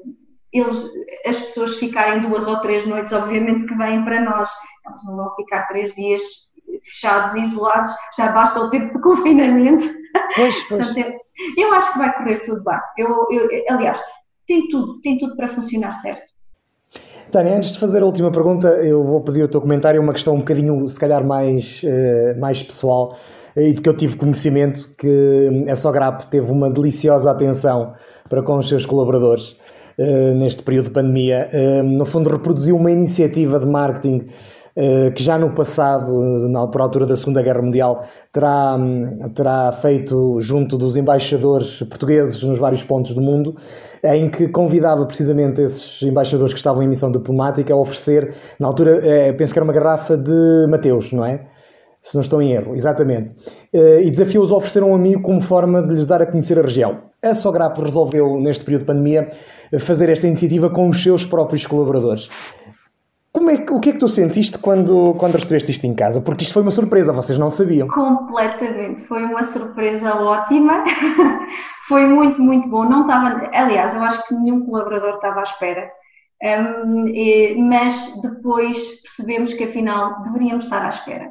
[0.51, 0.89] eles,
[1.25, 4.49] as pessoas ficarem duas ou três noites, obviamente que vêm para nós,
[4.87, 6.21] eles não vão ficar três dias
[6.87, 9.87] fechados e isolados, já basta o tempo de confinamento.
[10.35, 10.95] Pois, pois.
[11.57, 12.79] eu acho que vai correr tudo bem.
[12.97, 13.99] Eu, eu, aliás,
[14.47, 16.31] tem tudo, tem tudo para funcionar certo.
[17.31, 20.35] Tânia, antes de fazer a última pergunta, eu vou pedir o teu comentário, uma questão
[20.35, 23.17] um bocadinho, se calhar, mais, uh, mais pessoal
[23.55, 27.95] e de que eu tive conhecimento que a Sograp teve uma deliciosa atenção
[28.29, 29.57] para com os seus colaboradores
[29.97, 31.49] uh, neste período de pandemia.
[31.83, 34.33] No fundo, reproduziu uma iniciativa de marketing eh,
[35.15, 36.11] que já no passado,
[36.49, 38.77] na, por altura da Segunda Guerra Mundial, terá,
[39.33, 43.55] terá feito junto dos embaixadores portugueses nos vários pontos do mundo,
[44.03, 48.99] em que convidava precisamente esses embaixadores que estavam em missão diplomática a oferecer, na altura,
[49.03, 51.47] é, penso que era uma garrafa de Mateus, não é?
[51.99, 53.33] Se não estou em erro, exatamente.
[53.73, 56.61] Eh, e desafiou-os a oferecer um amigo como forma de lhes dar a conhecer a
[56.61, 56.99] região.
[57.21, 59.29] A Sograpo resolveu, neste período de pandemia,
[59.79, 62.29] fazer esta iniciativa com os seus próprios colaboradores.
[63.37, 66.19] Como é que, o que é que tu sentiste quando, quando recebeste isto em casa?
[66.19, 67.87] Porque isto foi uma surpresa, vocês não sabiam.
[67.87, 70.83] Completamente, foi uma surpresa ótima,
[71.87, 72.83] foi muito, muito bom.
[72.83, 75.87] Não estava, aliás, eu acho que nenhum colaborador estava à espera,
[76.83, 81.29] um, e, mas depois percebemos que afinal deveríamos estar à espera,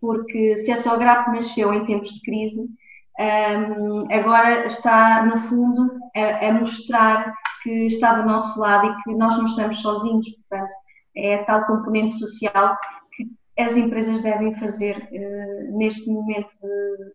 [0.00, 2.68] porque se a Sograp nasceu em tempos de crise,
[3.18, 9.16] um, agora está, no fundo, a, a mostrar que está do nosso lado e que
[9.16, 10.72] nós não estamos sozinhos, portanto
[11.18, 12.76] é a tal componente social
[13.14, 13.26] que
[13.62, 17.12] as empresas devem fazer uh, neste momento de,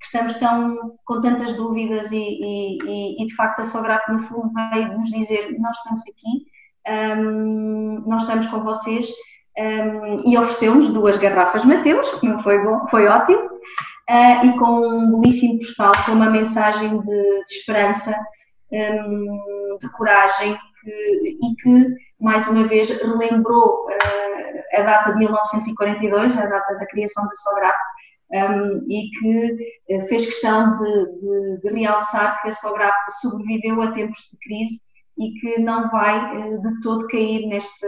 [0.00, 4.50] que estamos tão com tantas dúvidas e, e, e de facto a Sograp no fundo
[4.72, 9.08] veio nos dizer nós estamos aqui, um, nós estamos com vocês
[9.58, 15.20] um, e ofereceu-nos duas garrafas Mateus, que foi bom, foi ótimo, uh, e com um
[15.20, 18.16] belíssimo postal com uma mensagem de, de esperança,
[18.72, 26.38] um, de coragem que, e que mais uma vez relembrou uh, a data de 1942,
[26.38, 27.76] a data da criação da Sograp,
[28.32, 33.92] um, e que uh, fez questão de, de, de, realçar que a Sograp sobreviveu a
[33.92, 34.80] tempos de crise
[35.18, 37.86] e que não vai uh, de todo cair neste.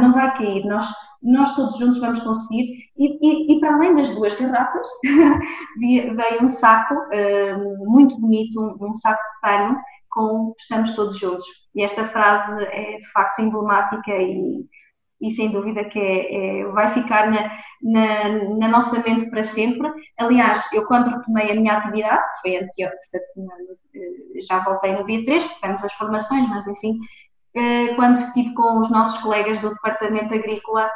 [0.00, 0.84] não vai cair, nós,
[1.22, 2.78] nós todos juntos vamos conseguir.
[2.96, 4.86] E, e, e para além das duas garrafas,
[5.80, 6.94] veio um saco
[7.86, 9.78] muito bonito, um, um saco de pano
[10.10, 11.44] com Estamos Todos Juntos.
[11.74, 14.64] E esta frase é de facto emblemática e,
[15.20, 17.50] e sem dúvida que é, é, vai ficar na,
[17.82, 19.90] na, na, nossa mente para sempre.
[20.18, 22.98] Aliás, eu quando retomei a minha atividade, foi anteontem,
[23.94, 26.98] eh, já voltei no dia 3, porque temos as formações, mas enfim,
[27.54, 30.90] eh, quando estive com os nossos colegas do Departamento Agrícola,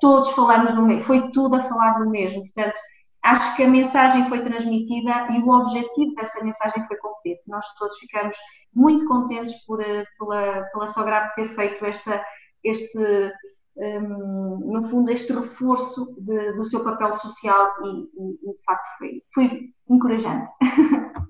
[0.00, 2.42] todos falamos no mesmo, foi tudo a falar do mesmo.
[2.42, 2.78] Portanto,
[3.24, 7.40] acho que a mensagem foi transmitida e o objetivo dessa mensagem foi cumprido.
[7.48, 8.36] Nós todos ficamos
[8.74, 12.22] muito contentes por, eh, pela, pela Sograp ter feito esta,
[12.62, 13.32] este,
[13.76, 19.22] um, no fundo, este reforço de, do seu papel social e, e, de facto foi,
[19.34, 20.48] foi encorajante.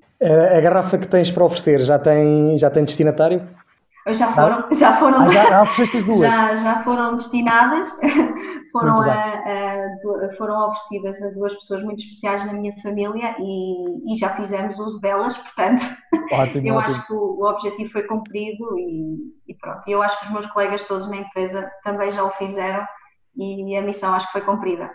[0.57, 3.47] A garrafa que tens para oferecer já tem, já tem destinatário?
[4.13, 4.75] Já foram, ah?
[4.75, 5.21] já foram.
[5.23, 6.21] Ah, já, as duas?
[6.21, 7.91] Já, já foram destinadas,
[8.71, 14.19] foram, a, a, foram oferecidas a duas pessoas muito especiais na minha família e, e
[14.19, 15.85] já fizemos uso delas, portanto,
[16.33, 16.97] ótimo, eu ótimo.
[16.97, 19.81] acho que o, o, objetivo foi cumprido e, e pronto.
[19.89, 22.85] Eu acho que os meus colegas todos na empresa também já o fizeram
[23.35, 24.91] e a missão acho que foi cumprida.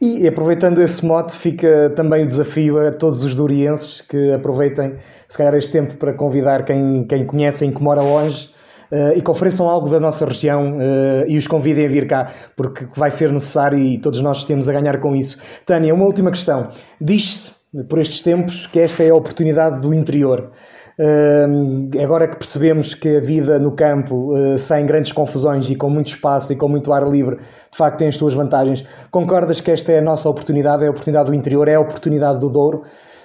[0.00, 4.96] E aproveitando esse mote, fica também o desafio a todos os durienses que aproveitem,
[5.28, 8.50] se calhar, este tempo para convidar quem, quem conhecem, que mora longe,
[8.90, 12.32] uh, e que ofereçam algo da nossa região uh, e os convidem a vir cá,
[12.56, 15.38] porque vai ser necessário e todos nós temos a ganhar com isso.
[15.64, 16.68] Tânia, uma última questão.
[17.00, 17.52] Diz-se,
[17.88, 20.50] por estes tempos, que esta é a oportunidade do interior.
[20.98, 25.88] Uh, agora que percebemos que a vida no campo, uh, sem grandes confusões e com
[25.88, 27.38] muito espaço e com muito ar livre,
[27.72, 30.90] de facto tem as suas vantagens, concordas que esta é a nossa oportunidade, é a
[30.90, 32.84] oportunidade do interior, é a oportunidade do Douro?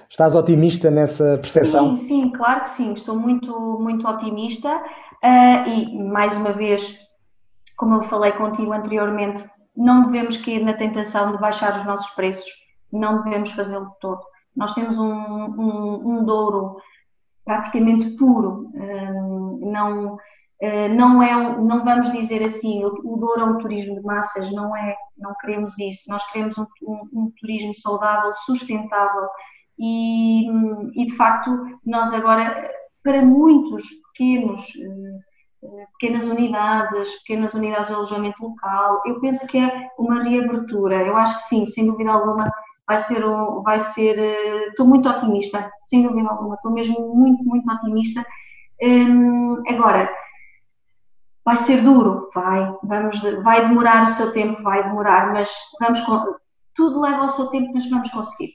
[0.09, 1.97] Estás otimista nessa percepção?
[1.97, 6.97] Sim, sim, claro que sim, estou muito, muito otimista uh, e, mais uma vez,
[7.75, 12.49] como eu falei contigo anteriormente, não devemos cair na tentação de baixar os nossos preços,
[12.91, 14.21] não devemos fazê-lo todo.
[14.55, 16.77] Nós temos um, um, um Douro
[17.43, 18.71] praticamente puro.
[18.73, 20.17] Hum, não, Uh,
[20.95, 24.95] não é não vamos dizer assim, o, Douro é um turismo de massas, não é,
[25.17, 26.09] não queremos isso.
[26.09, 29.27] Nós queremos um, um, um turismo saudável, sustentável
[29.77, 30.47] e,
[30.95, 31.51] e, de facto
[31.85, 32.71] nós agora,
[33.03, 35.19] para muitos pequenos uh,
[35.99, 39.01] pequenas unidades, pequenas unidades de alojamento local.
[39.05, 41.03] Eu penso que é uma reabertura.
[41.03, 42.49] Eu acho que sim, sem dúvida alguma,
[42.87, 43.23] vai ser,
[43.63, 44.17] vai ser.
[44.17, 46.55] Eh, estou muito otimista, sem dúvida alguma.
[46.55, 48.25] Estou mesmo muito, muito otimista.
[48.81, 50.09] Hum, agora,
[51.47, 56.03] vai ser duro, vai, vamos, vai demorar o seu tempo, vai demorar, mas vamos,
[56.75, 58.49] tudo leva o seu tempo, mas vamos conseguir.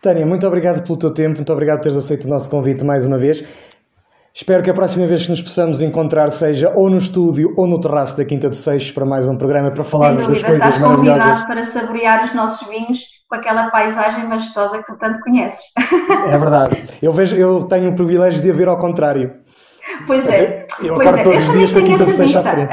[0.00, 3.08] Tânia, muito obrigado pelo teu tempo, muito obrigado por teres aceito o nosso convite mais
[3.08, 3.44] uma vez.
[4.32, 7.80] Espero que a próxima vez que nos possamos encontrar seja ou no estúdio ou no
[7.80, 11.22] terraço da Quinta do Seixo para mais um programa para falarmos das coisas estás maravilhosas.
[11.24, 15.60] convidado para saborear os nossos vinhos com aquela paisagem majestosa que tu tanto conheces.
[16.28, 16.84] É verdade.
[17.02, 19.39] Eu, vejo, eu tenho o privilégio de a ver ao contrário.
[20.06, 20.66] Pois é.
[20.82, 21.22] Eu pois acordo é.
[21.22, 22.70] todos os dias com a Quinta à frente.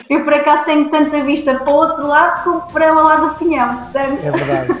[0.10, 3.34] eu, por acaso, tenho tanta vista para o outro lado como para o lado do
[3.34, 3.76] Pinhão.
[3.76, 4.20] Portanto...
[4.24, 4.74] É verdade.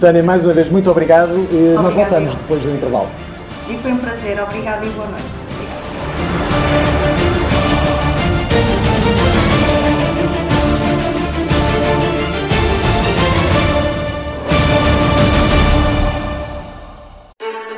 [0.00, 1.32] Tânia, mais uma vez, muito obrigado.
[1.32, 1.82] Obrigado.
[1.82, 3.08] Nós voltamos depois do intervalo.
[3.68, 4.42] E foi um prazer.
[4.42, 5.42] Obrigada e boa noite.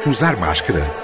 [0.07, 1.04] Usar máscara?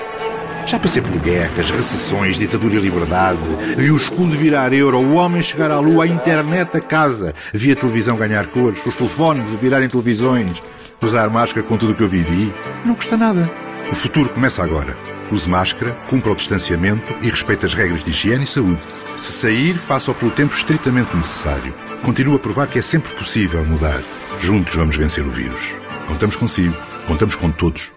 [0.70, 3.40] Já passei por guerras, recessões, ditadura e liberdade.
[3.76, 7.35] Vi o escudo virar euro, o homem chegar à lua, a internet a casa.
[7.52, 10.62] Vi a televisão ganhar cores, os telefones a virarem televisões.
[11.02, 12.54] Usar máscara com tudo o que eu vivi
[12.85, 13.50] não custa nada.
[13.90, 14.96] O futuro começa agora.
[15.33, 18.80] Use máscara, cumpra o distanciamento e respeite as regras de higiene e saúde.
[19.18, 21.74] Se sair, faça-o pelo tempo estritamente necessário.
[22.04, 24.04] Continue a provar que é sempre possível mudar.
[24.38, 25.74] Juntos vamos vencer o vírus.
[26.06, 26.76] Contamos consigo,
[27.09, 27.90] contamos com todos.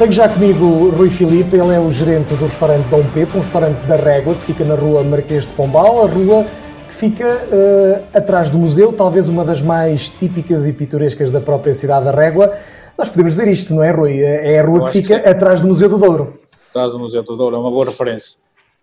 [0.00, 3.42] Tenho já comigo o Rui Filipe, ele é o gerente do restaurante Dom Pepo, um
[3.42, 6.46] restaurante da Régua, que fica na rua Marquês de Pombal, a rua
[6.88, 11.74] que fica uh, atrás do museu, talvez uma das mais típicas e pitorescas da própria
[11.74, 12.56] cidade da Régua.
[12.96, 14.22] Nós podemos dizer isto, não é, Rui?
[14.22, 16.32] É a rua Eu que fica que atrás do Museu do Douro.
[16.70, 18.38] Atrás do Museu do Douro, é uma boa referência.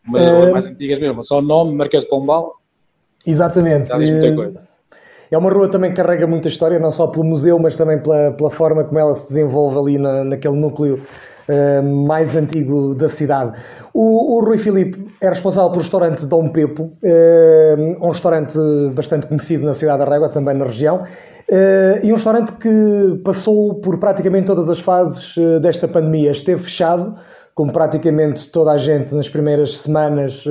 [0.07, 2.57] Uma das uh, mais antigas mesmo, só o nome, Marquês de Pombal.
[3.25, 3.89] Exatamente.
[3.89, 4.67] Já diz muita coisa.
[5.29, 8.31] É uma rua também que carrega muita história, não só pelo museu, mas também pela,
[8.31, 11.01] pela forma como ela se desenvolve ali na, naquele núcleo
[11.47, 13.57] uh, mais antigo da cidade.
[13.93, 18.57] O, o, Rui Filipe é responsável pelo restaurante Dom Pepo, uh, um restaurante
[18.93, 23.75] bastante conhecido na cidade da Régua, também na região, uh, e um restaurante que passou
[23.81, 26.31] por praticamente todas as fases desta pandemia.
[26.31, 27.15] Esteve fechado,
[27.53, 30.45] como praticamente toda a gente nas primeiras semanas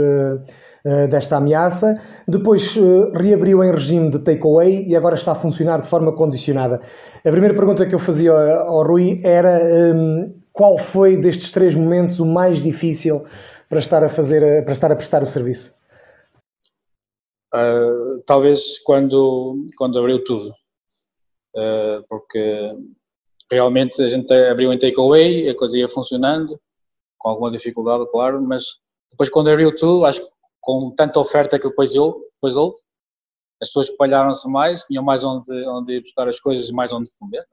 [1.09, 2.01] desta ameaça.
[2.29, 6.81] Depois uh, reabriu em regime de takeaway e agora está a funcionar de forma condicionada.
[7.25, 11.75] A primeira pergunta que eu fazia ao, Rui era um, ehm, qual foi destes três
[11.75, 13.25] momentos o mais difícil
[13.69, 15.75] para estar a fazer, eh, para estar a prestar o serviço?
[17.53, 20.51] Uh, talvez quando, quando abriu tudo,
[21.57, 22.75] uh, porque
[23.51, 26.61] realmente a gente abriu em takeaway, a coisa ia funcionando,
[27.19, 28.65] com alguma dificuldade, claro, mas
[29.11, 30.36] depois quando abriu tudo, acho que
[30.67, 32.77] com tanta oferta que depois, eu, depois houve,
[33.63, 37.47] as pessoas espalharam-se mais, tinham mais onde, onde ir buscar as coisas, mais onde comer,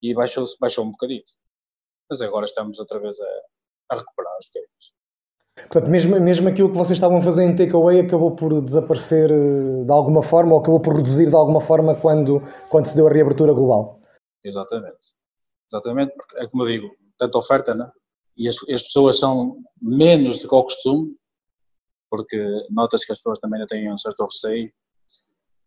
[0.00, 1.24] e baixou, baixou um bocadinho.
[2.08, 3.26] Mas agora estamos outra vez a,
[3.90, 4.96] a recuperar os bocadinhos.
[5.56, 9.84] Portanto, mesmo, mesmo aquilo que vocês estavam a fazer em takeaway acabou por desaparecer eh,
[9.84, 13.10] de alguma forma ou acabou por reduzir de alguma forma quando, quando se deu a
[13.10, 14.00] reabertura global.
[14.44, 15.16] Exatamente.
[15.68, 17.90] Exatamente, porque é como eu digo, tanta oferta, né?
[18.36, 21.16] e as, as pessoas são menos do que ao costume,
[22.16, 24.68] porque notas que as pessoas também já têm um certo receio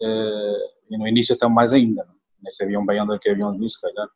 [0.01, 2.15] uh, e no início estão mais ainda, não?
[2.41, 4.07] nem sabiam bem onde é que haviam disso, calhar.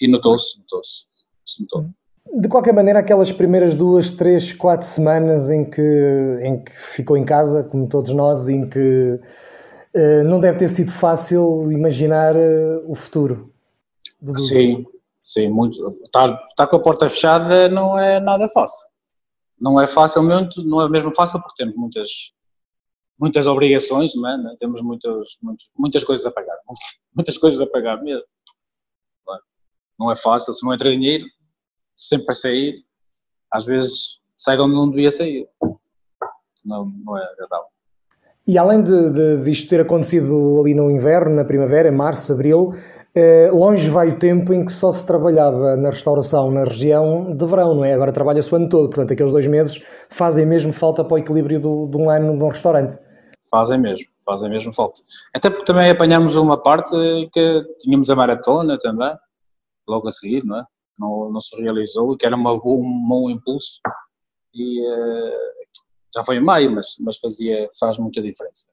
[0.00, 1.04] E notou-se, notou-se,
[1.60, 1.86] notou.
[2.40, 7.24] De qualquer maneira, aquelas primeiras duas, três, quatro semanas em que, em que ficou em
[7.24, 9.20] casa, como todos nós, em que
[9.94, 13.52] uh, não deve ter sido fácil imaginar uh, o futuro.
[14.38, 14.86] Sim,
[15.22, 15.76] sim, muito.
[16.04, 18.89] Estar, estar com a porta fechada não é nada fácil
[19.60, 22.32] não é facilmente, não é mesmo fácil porque temos muitas
[23.18, 24.38] muitas obrigações, não é?
[24.38, 24.56] Né?
[24.58, 26.56] temos muitas, muitas, muitas coisas a pagar,
[27.14, 28.24] muitas coisas a pagar mesmo.
[29.98, 31.26] Não é, fácil, se não entra dinheiro,
[31.94, 32.86] sempre a sair,
[33.52, 35.46] às vezes sai de onde não devia sair.
[36.64, 37.68] Não, não é agradável.
[38.50, 42.32] E além de, de, de isto ter acontecido ali no inverno, na primavera, em março,
[42.32, 42.72] abril,
[43.14, 47.46] eh, longe vai o tempo em que só se trabalhava na restauração na região de
[47.46, 47.94] verão, não é?
[47.94, 51.60] Agora trabalha-se o ano todo, portanto, aqueles dois meses fazem mesmo falta para o equilíbrio
[51.60, 52.98] do, de um ano de um restaurante.
[53.48, 55.00] fazem mesmo, fazem mesmo falta.
[55.32, 56.96] Até porque também apanhamos uma parte
[57.32, 59.14] que tínhamos a maratona também,
[59.86, 60.64] logo a seguir, não é?
[60.98, 63.78] Não, não se realizou, que era uma, um bom impulso
[64.52, 65.59] e uh,
[66.14, 68.66] já foi em maio, mas, mas fazia, faz muita diferença.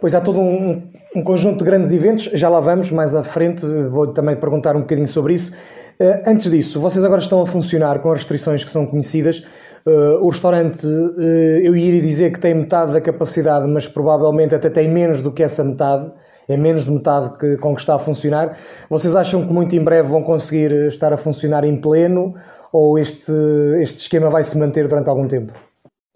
[0.00, 3.66] Pois há todo um, um, conjunto de grandes eventos, já lá vamos, mais à frente
[3.90, 5.52] vou também perguntar um bocadinho sobre isso.
[6.00, 9.42] Uh, antes disso, vocês agora estão a funcionar com as restrições que são conhecidas.
[9.86, 11.20] Uh, o restaurante, uh,
[11.62, 15.42] eu iria dizer que tem metade da capacidade, mas provavelmente até tem menos do que
[15.42, 16.10] essa metade,
[16.48, 18.58] é menos de metade que, com que está a funcionar.
[18.88, 22.34] Vocês acham que muito em breve vão conseguir estar a funcionar em pleno
[22.72, 23.32] ou este,
[23.80, 25.52] este esquema vai se manter durante algum tempo?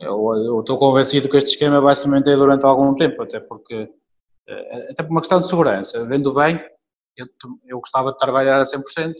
[0.01, 3.93] Eu, estou convencido que este esquema vai se manter durante algum tempo, até porque,
[4.49, 6.07] eh, até por uma questão de segurança.
[6.07, 6.59] Vendo bem,
[7.19, 7.27] eu,
[7.67, 9.13] eu gostava de trabalhar a 100%,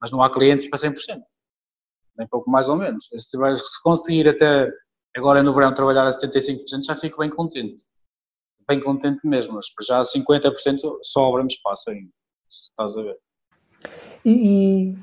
[0.00, 1.22] mas não há clientes para 100%,
[2.18, 3.06] nem pouco mais ou menos.
[3.06, 4.68] Se, se conseguir até
[5.16, 7.84] agora no verão trabalhar a 75%, já fico bem contente.
[8.68, 10.52] Bem contente mesmo, mas já 50%
[11.04, 12.10] sobra-me espaço ainda,
[12.50, 13.16] estás a ver.
[14.24, 14.96] E,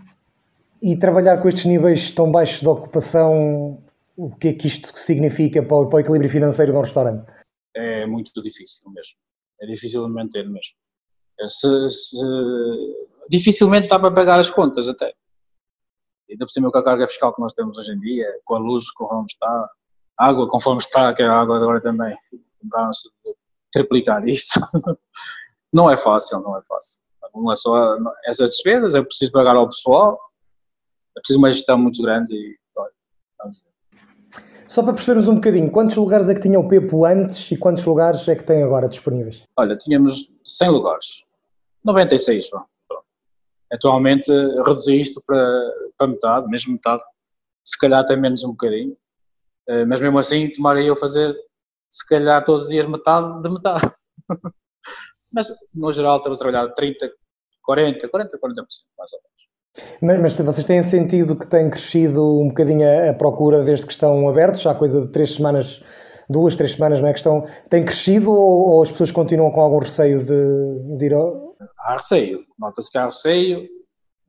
[0.81, 3.81] e, e trabalhar com estes níveis tão baixos de ocupação
[4.15, 7.31] o que é que isto significa para o, para o equilíbrio financeiro de um restaurante?
[7.75, 9.15] É muito difícil mesmo.
[9.61, 10.75] É difícil de manter mesmo.
[11.39, 12.17] É, se, se,
[13.29, 15.13] dificilmente dá para pagar as contas até.
[16.29, 18.59] Ainda por cima com a carga fiscal que nós temos hoje em dia, com a
[18.59, 19.69] luz conforme está,
[20.17, 22.15] água conforme está, que a água agora também,
[22.63, 23.09] vamos
[23.71, 24.59] triplicar isto.
[25.73, 26.99] não é fácil, não é fácil.
[27.33, 30.19] Não é só essas despesas, é preciso pagar ao pessoal,
[31.17, 32.57] é preciso uma gestão muito grande e
[34.73, 37.85] só para percebermos um bocadinho, quantos lugares é que tinha o Pepo antes e quantos
[37.85, 39.43] lugares é que tem agora disponíveis?
[39.55, 41.23] Olha, tínhamos 100 lugares,
[41.85, 42.67] 96, pronto.
[43.71, 44.31] Atualmente
[44.65, 47.03] reduzi isto para, para metade, mesmo metade,
[47.63, 48.97] se calhar até menos um bocadinho,
[49.69, 51.35] eh, mas mesmo assim tomaria eu fazer
[51.87, 53.83] se calhar todos os dias metade de metade.
[55.31, 57.11] mas no geral estamos a trabalhar 30,
[57.61, 58.39] 40, 40, 40%
[58.97, 59.42] mais ou menos.
[60.01, 64.65] Mas, vocês têm sentido que tem crescido um bocadinho a, procura desde que estão abertos?
[64.67, 65.83] Há coisa de três semanas,
[66.29, 67.13] duas, três semanas, não é?
[67.13, 71.13] Que estão, tem crescido ou, ou as pessoas continuam com algum receio de, de ir
[71.13, 71.55] ao...
[71.79, 73.67] Há receio, nota-se que há receio,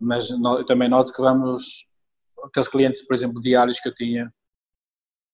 [0.00, 1.86] mas eu também noto que vamos,
[2.44, 4.32] aqueles clientes, por exemplo, diários que eu tinha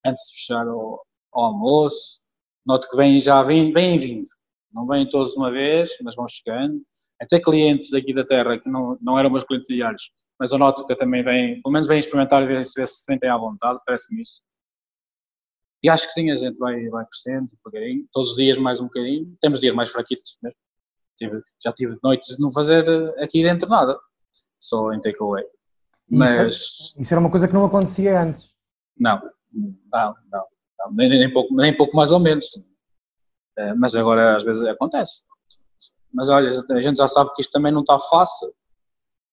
[0.05, 1.01] antes de fechar o,
[1.35, 2.19] o almoço,
[2.67, 4.29] noto que vêm já vêm, vêm vindo.
[4.73, 6.81] Não vêm todos uma vez, mas vão chegando
[7.21, 10.87] até clientes aqui da terra que não, não eram meus clientes diários, mas eu noto
[10.87, 14.23] que também vêm, pelo menos vêm experimentar e ver se se sentem à vontade, parece-me
[14.23, 14.41] isso.
[15.83, 18.85] E acho que sim, a gente vai, vai crescendo devagarinho, todos os dias mais um
[18.85, 20.59] bocadinho, temos dias mais fraquitos mesmo.
[21.17, 23.99] Tive, já tive noites de não fazer eh, aqui dentro nada,
[24.59, 25.45] só em takeaway.
[26.09, 26.55] Mas...
[26.55, 28.51] Isso, isso era uma coisa que não acontecia antes?
[28.99, 29.21] Não,
[29.53, 30.47] não, não,
[30.79, 32.47] não nem, nem, pouco, nem pouco mais ou menos.
[33.59, 35.23] Eh, mas agora às vezes acontece.
[36.13, 38.53] Mas olha, a gente já sabe que isto também não está fácil.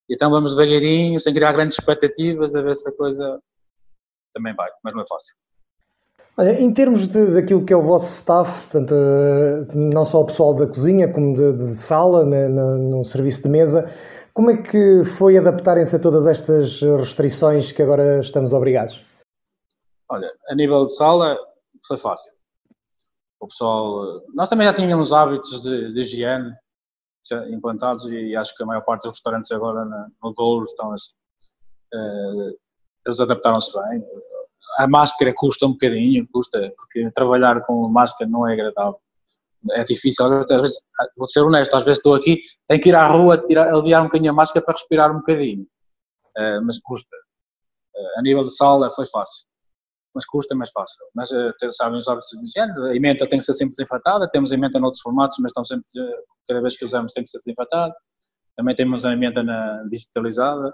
[0.10, 3.42] Então vamos devagarinho, sem criar grandes expectativas, a ver se a coisa
[4.34, 5.36] também vai, mas não é fácil.
[6.38, 10.26] Olha, em termos de, daquilo que é o vosso staff, portanto, eh, não só o
[10.26, 13.92] pessoal da cozinha, como de, de sala, né, no, no, serviço de mesa,
[14.36, 19.04] como é que foi adaptarem-se a todas estas restrições que agora estamos obrigados?
[20.10, 21.36] Olha, a nível de sala
[21.88, 22.32] foi fácil.
[23.40, 26.54] O pessoal, nós também já tínhamos hábitos de, de higiene,
[27.50, 31.14] implantados e acho que a maior parte dos restaurantes agora no Douro estão assim.
[31.94, 32.58] Uh,
[33.06, 34.04] eles adaptaram-se bem.
[34.80, 39.00] A máscara custa um bocadinho, custa, porque trabalhar com máscara não é agradável.
[39.72, 40.78] É difícil, às vezes,
[41.18, 44.06] vou ser honesto, às vezes estou aqui, tenho que ir à rua, tirar, aliviar um
[44.06, 45.64] bocadinho a máscara para respirar um bocadinho,
[46.38, 47.16] uh, mas custa.
[47.96, 49.48] Uh, a nível de sala foi fácil
[50.14, 51.06] mas custa mais fácil.
[51.14, 54.52] Mas uh, sabem os hábitos de higiene, a emenda tem que ser sempre desinfetada, temos
[54.52, 55.86] a emenda noutros formatos, mas estão sempre,
[56.48, 57.94] cada vez que usamos tem que ser desinfetada.
[58.56, 59.44] Também temos a emenda
[59.90, 60.74] digitalizada,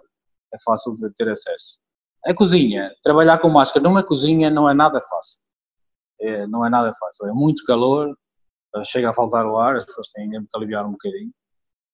[0.53, 1.77] é fácil de ter acesso.
[2.25, 5.41] A cozinha, trabalhar com máscara numa cozinha não é nada fácil.
[6.21, 8.09] É, não é nada fácil, é muito calor,
[8.75, 11.31] uh, chega a faltar o ar, as pessoas têm mesmo que aliviar um bocadinho.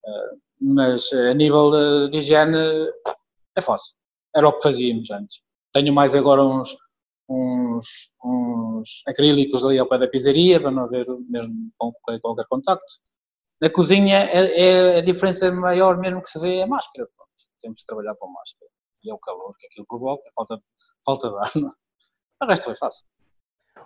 [0.06, 1.72] Uh, mas a nível
[2.10, 2.58] de higiene
[3.56, 3.96] é fácil.
[4.36, 5.42] Era o que fazíamos antes.
[5.74, 6.76] Tenho mais agora uns,
[7.30, 12.94] uns, uns acrílicos ali ao pé da pizzaria para não haver mesmo qualquer, qualquer contacto.
[13.62, 17.08] Na cozinha é, é, a diferença maior mesmo que se vê é a máscara.
[17.16, 17.30] Pronto.
[17.62, 18.72] Temos que trabalhar com máscara.
[19.04, 20.60] E é o calor que aquilo provoca, falta,
[21.06, 21.52] falta de ar.
[22.42, 22.46] É?
[22.46, 23.06] O resto foi fácil.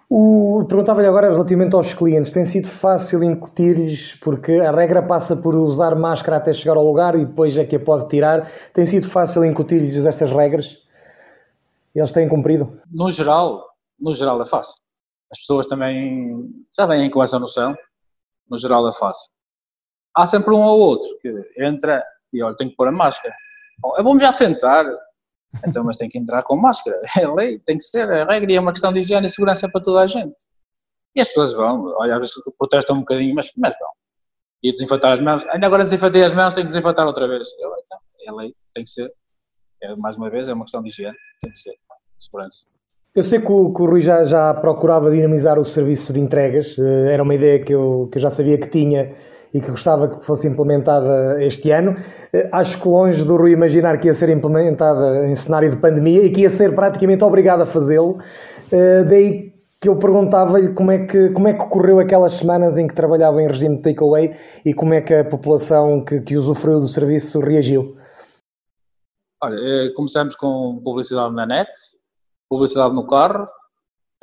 [0.08, 5.56] O, perguntava-lhe agora relativamente aos clientes, tem sido fácil incutir-lhes, porque a regra passa por
[5.56, 8.48] usar máscara até chegar ao lugar e depois é que a pode tirar.
[8.72, 10.83] Tem sido fácil incutir-lhes essas regras?
[12.00, 12.82] Eles têm cumprido?
[12.92, 13.68] No geral,
[14.00, 14.76] no geral é fácil.
[15.32, 17.76] as pessoas também já vêm com essa noção,
[18.50, 19.32] no geral é fácil.
[20.16, 23.34] Há sempre um ou outro que entra e olha, tem que pôr a máscara.
[23.80, 24.86] Bom, é bom já sentar,
[25.68, 27.00] então, mas tem que entrar com máscara.
[27.20, 29.70] É lei, tem que ser, é regra e é uma questão de higiene e segurança
[29.70, 30.36] para toda a gente.
[31.16, 33.90] E as pessoas vão, olha, às vezes protestam um bocadinho, mas, mas vão.
[34.64, 35.46] E desinfetar as mãos.
[35.48, 37.48] Ainda agora desinfetei as mãos, tenho que desinfetar outra vez.
[37.60, 39.14] Eu, então, é lei, tem que ser.
[39.84, 41.74] É, mais uma vez, é uma questão de higiene, tem que ser.
[42.18, 42.68] Segurança.
[43.14, 46.78] Eu sei que o, que o Rui já, já, procurava dinamizar o serviço de entregas,
[46.80, 49.14] eh, era uma ideia que eu, que eu já sabia que tinha
[49.54, 51.96] e que gostava que fosse implementada este ano.
[52.32, 56.24] Eh, acho que longe do Rui imaginar que ia ser implementada em cenário de pandemia
[56.24, 58.18] e que ia ser praticamente obrigado a fazê-lo.
[58.72, 62.88] Eh, daí que eu perguntava-lhe como é que como é que ocorreu aquelas semanas em
[62.88, 64.34] que trabalhava em regime de takeaway
[64.66, 67.98] e como é que a população que, que usufruiu do serviço reagiu.
[69.44, 71.70] Olha, eh, começamos com publicidade na net,
[72.48, 73.44] publicidade no carro,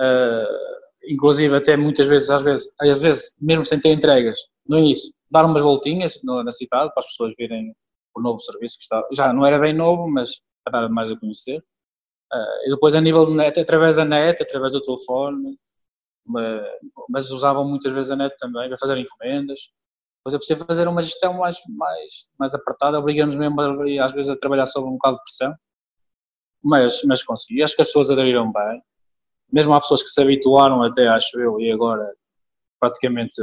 [0.00, 5.12] uh, inclusive até muitas vezes, às vezes, às vezes, mesmo sem ter entregas, no início,
[5.30, 7.76] dar umas voltinhas na cidade para as pessoas verem
[8.16, 11.16] o novo serviço que está, já não era bem novo, mas para dar mais a
[11.18, 11.58] conhecer.
[12.32, 15.58] Uh, e depois a nível de net, através da net, através do telefone,
[17.10, 19.70] mas, usavam muitas vezes a net também para fazer encomendas.
[20.20, 23.58] Depois é preciso fazer uma gestão mais, mais, mais apertada, obrigamos mesmo
[24.02, 25.54] às vezes a trabalhar sob um bocado de pressão,
[26.62, 27.62] mas, mas consegui.
[27.62, 28.82] Acho que as pessoas aderiram bem.
[29.50, 32.12] Mesmo há pessoas que se habituaram até, acho eu, e agora
[32.78, 33.40] praticamente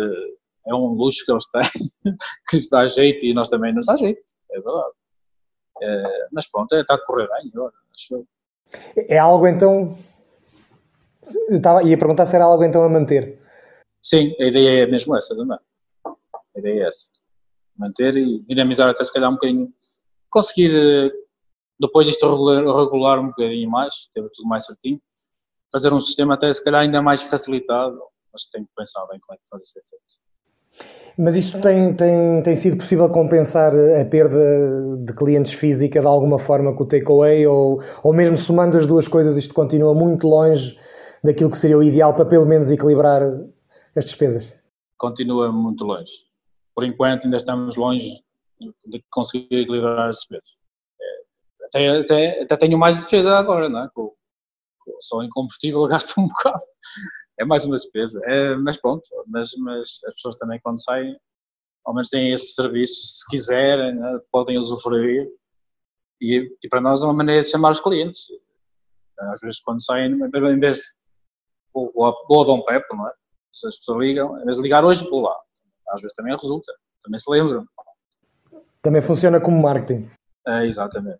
[0.67, 1.91] é um luxo que eles têm,
[2.47, 4.21] que lhes dá jeito e nós também nos dá jeito,
[4.51, 4.93] é verdade.
[5.82, 8.28] É, mas pronto, é, está a correr bem agora, acho eu.
[9.09, 9.89] É algo então.
[11.49, 13.41] Estava, ia perguntar se era algo então a manter.
[14.01, 15.57] Sim, a ideia é mesmo essa também.
[16.58, 17.12] A ideia é essa.
[17.78, 19.72] Manter e dinamizar até se calhar um bocadinho.
[20.30, 20.72] Conseguir
[21.80, 24.99] depois isto regular, regular um bocadinho mais, ter tudo mais certinho.
[25.72, 27.99] Fazer um sistema até se calhar ainda mais facilitado,
[28.34, 29.88] mas tenho que pensar bem como é que faz feito.
[31.20, 36.38] Mas isso tem, tem, tem sido possível compensar a perda de clientes física de alguma
[36.38, 40.78] forma com o takeaway ou, ou mesmo somando as duas coisas isto continua muito longe
[41.24, 43.24] daquilo que seria o ideal para pelo menos equilibrar
[43.95, 44.53] as despesas?
[44.95, 46.26] Continua muito longe.
[46.78, 48.23] Por enquanto ainda estamos longe
[48.86, 50.49] de conseguir equilibrar as despesas.
[51.01, 53.89] É, até, até, até tenho mais despesa agora, não é?
[53.95, 54.13] Com,
[54.82, 56.61] com, só em combustível gasto um bocado
[57.39, 58.21] é mais uma despesa.
[58.25, 61.19] É, mas pronto, mas, mas as pessoas também quando saem,
[61.84, 65.28] ao menos têm esse serviço, se quiserem, né, podem usufruir.
[66.21, 68.28] E, e, para nós é uma maneira de chamar os clientes.
[69.19, 70.84] Às vezes quando saem, em vez de
[71.73, 73.13] vou, ao Dom Pepe, não é?
[73.51, 75.36] Se as pessoas ligam, de ligar hoje, vou lá.
[75.90, 76.72] Às vezes também resulta,
[77.04, 77.66] também se lembram.
[78.82, 80.10] Também funciona como marketing.
[80.46, 81.20] É, exatamente.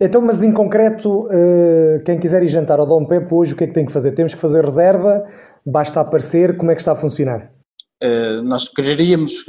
[0.00, 3.64] Então, mas em concreto, uh, quem quiser ir jantar ao Dom Pepe hoje, o que
[3.64, 4.12] é que tem que fazer?
[4.12, 5.28] Temos que fazer reserva?
[5.64, 6.56] Basta aparecer?
[6.56, 7.52] Como é que está a funcionar?
[8.02, 9.44] Uh, nós quereríamos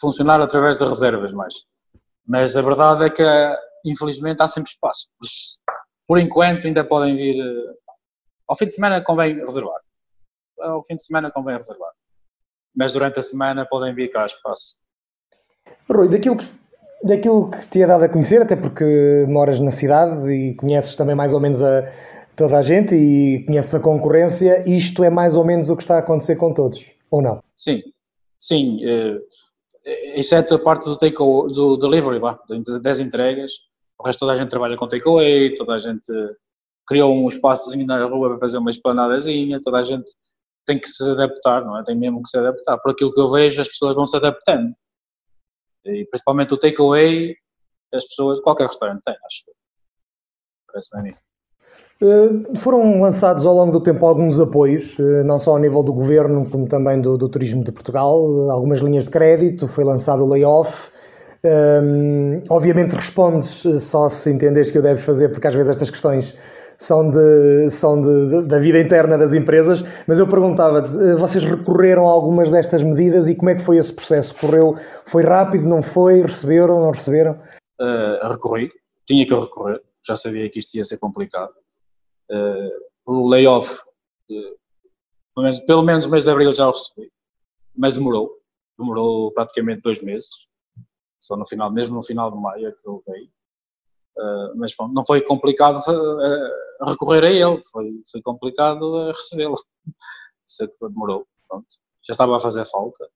[0.00, 1.54] funcionar através de reservas mais.
[2.26, 3.22] Mas a verdade é que,
[3.84, 5.10] infelizmente, há sempre espaço.
[6.08, 7.36] Por enquanto, ainda podem vir.
[7.38, 7.74] Uh,
[8.48, 9.80] ao fim de semana convém reservar.
[10.60, 11.92] Ao fim de semana convém reservar.
[12.74, 14.76] Mas durante a semana podem vir cá a espaço.
[15.88, 16.46] Rui, daquilo que
[17.04, 21.14] daquilo que te é dado a conhecer, até porque moras na cidade e conheces também
[21.14, 21.86] mais ou menos a,
[22.34, 25.96] toda a gente e conheces a concorrência, isto é mais ou menos o que está
[25.96, 27.42] a acontecer com todos, ou não?
[27.54, 27.82] Sim,
[28.38, 28.80] sim.
[28.86, 29.20] Uh,
[30.16, 32.20] exceto a parte do, take do delivery,
[32.82, 33.52] das entregas,
[33.98, 36.10] o resto toda a gente trabalha com takeaway, toda a gente
[36.86, 40.10] criou um espaçozinho na rua para fazer uma esplanadazinha, toda a gente
[40.66, 41.84] tem que se adaptar, não é?
[41.84, 42.78] Tem mesmo que se adaptar.
[42.78, 44.72] Por aquilo que eu vejo, as pessoas vão se adaptando.
[45.84, 47.34] E principalmente o takeaway,
[47.92, 49.44] as pessoas, qualquer restaurante tem, acho.
[50.66, 51.14] Parece-me a mim.
[52.02, 55.92] Uh, foram lançados ao longo do tempo alguns apoios, uh, não só ao nível do
[55.92, 60.24] governo, como também do, do turismo de Portugal, uh, algumas linhas de crédito, foi lançado
[60.24, 60.90] o layoff.
[61.44, 66.36] Um, obviamente respondes só se entenderes que o deves fazer, porque às vezes estas questões
[66.78, 72.08] são, de, são de, da vida interna das empresas, mas eu perguntava-te, eh, vocês recorreram
[72.08, 74.34] a algumas destas medidas e como é que foi esse processo?
[74.34, 76.22] Correu, foi rápido, não foi?
[76.22, 77.40] Receberam, não receberam?
[77.80, 78.70] Uh, recorri,
[79.06, 81.52] tinha que recorrer, já sabia que isto ia ser complicado.
[82.30, 82.70] Uh,
[83.04, 83.80] o layoff,
[84.30, 84.56] uh,
[85.34, 87.10] pelo, menos, pelo menos o mês de abril já o recebi,
[87.76, 88.30] mas demorou,
[88.78, 90.46] demorou praticamente dois meses,
[91.18, 93.28] só no final, mesmo no final de maio é que eu veio.
[94.16, 99.54] Uh, mas bom, não foi complicado uh, recorrer a ele, foi, foi complicado recebê-lo.
[100.46, 101.66] Isso demorou, pronto.
[102.06, 103.08] já estava a fazer falta.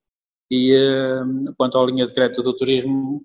[0.50, 3.24] E uh, quanto à linha de crédito do turismo,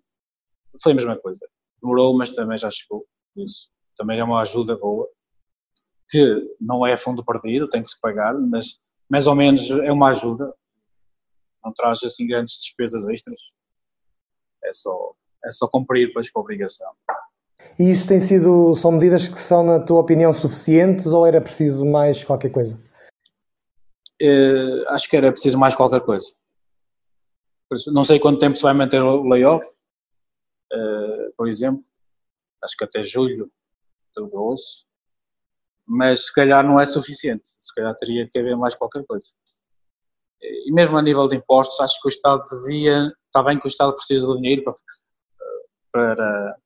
[0.82, 1.39] foi a mesma coisa.
[1.82, 3.05] Demorou, mas também já chegou.
[3.38, 5.09] Isso também é uma ajuda boa.
[6.09, 10.09] que não é fundo perdido, tem que se pagar, mas mais ou menos é uma
[10.09, 10.53] ajuda,
[11.63, 13.39] não traz assim grandes despesas extras,
[14.63, 15.13] é só,
[15.45, 16.91] é só cumprir depois com a obrigação.
[17.80, 21.86] E isso tem sido, são medidas que são, na tua opinião, suficientes ou era preciso
[21.86, 22.80] mais qualquer coisa?
[24.21, 26.28] Uh, acho que era preciso mais qualquer coisa.
[27.88, 29.65] Não sei quanto tempo se vai manter o layoff,
[30.74, 31.84] uh, por exemplo,
[32.63, 33.51] acho que até julho
[34.15, 34.86] do 12,
[35.86, 39.28] mas se calhar não é suficiente, se calhar teria que haver mais qualquer coisa.
[40.41, 43.69] E mesmo a nível de impostos, acho que o Estado devia, está bem que o
[43.69, 44.76] Estado precisa do dinheiro para,
[45.91, 46.57] para,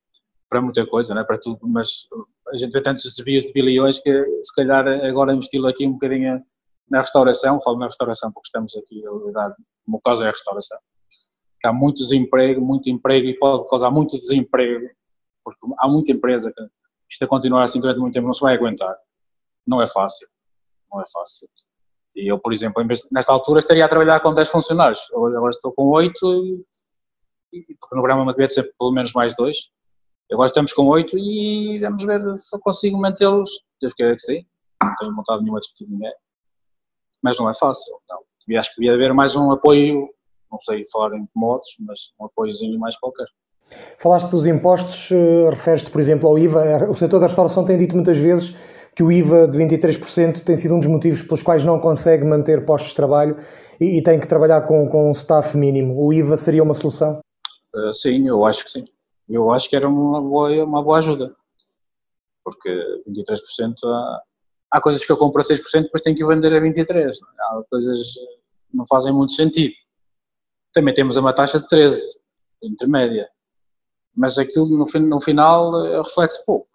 [0.49, 1.25] para muita coisa, não é?
[1.25, 2.07] para tudo, mas
[2.53, 6.41] a gente vê tantos desvios de bilhões que se calhar agora investi-lo aqui um bocadinho
[6.89, 10.77] na restauração, falo na restauração porque estamos aqui a lidar, como caso é a restauração,
[11.59, 14.87] que há muito desemprego, muito emprego e pode causar muito desemprego,
[15.43, 16.63] porque há muita empresa que
[17.09, 18.95] isto a continuar assim durante muito tempo não se vai aguentar.
[19.65, 20.27] Não é fácil,
[20.91, 21.47] não é fácil.
[22.15, 25.83] E eu, por exemplo, nesta altura estaria a trabalhar com 10 funcionários, agora estou com
[25.87, 26.65] 8
[27.53, 29.69] e, porque no programa devia ser pelo menos mais dois,
[30.31, 33.49] Agora estamos com oito e vamos ver se eu consigo mantê-los.
[33.81, 34.45] Deus queira que sim.
[34.83, 36.11] Não tenho vontade nenhuma de discutir ninguém.
[37.21, 37.95] Mas não é fácil.
[38.09, 38.19] Não.
[38.49, 40.09] E acho que devia haver mais um apoio,
[40.51, 43.25] não sei falar em modos, mas um apoiozinho mais qualquer.
[43.97, 46.89] Falaste dos impostos, uh, referes-te, por exemplo, ao IVA.
[46.89, 48.53] O setor da restauração tem dito muitas vezes
[48.95, 52.65] que o IVA de 23% tem sido um dos motivos pelos quais não consegue manter
[52.65, 53.37] postos de trabalho
[53.79, 56.01] e, e tem que trabalhar com, com um staff mínimo.
[56.01, 57.19] O IVA seria uma solução?
[57.73, 58.85] Uh, sim, eu acho que sim
[59.29, 61.35] eu acho que era uma boa, uma boa ajuda.
[62.43, 62.69] Porque
[63.07, 64.21] 23% há,
[64.71, 67.11] há coisas que eu compro a 6%, depois tenho que vender a 23%.
[67.39, 68.13] Há coisas
[68.69, 69.73] que não fazem muito sentido.
[70.73, 71.99] Também temos uma taxa de 13%,
[72.63, 73.29] intermédia.
[74.15, 76.69] Mas aquilo no, no final é reflete pouco.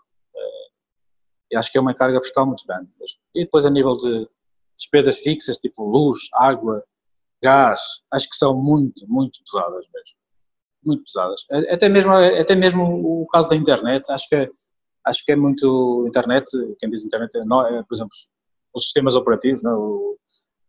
[1.50, 2.88] E acho que é uma carga fiscal muito grande.
[3.34, 4.28] E depois a nível de
[4.76, 6.84] despesas fixas, tipo luz, água,
[7.42, 7.80] gás,
[8.12, 10.21] acho que são muito, muito pesadas mesmo
[10.84, 11.44] muito pesadas.
[11.70, 14.50] Até mesmo, até mesmo o caso da internet, acho que é,
[15.06, 16.46] acho que é muito internet,
[16.78, 18.12] quem diz internet, é, não, é, por exemplo,
[18.74, 20.16] os sistemas operativos, não,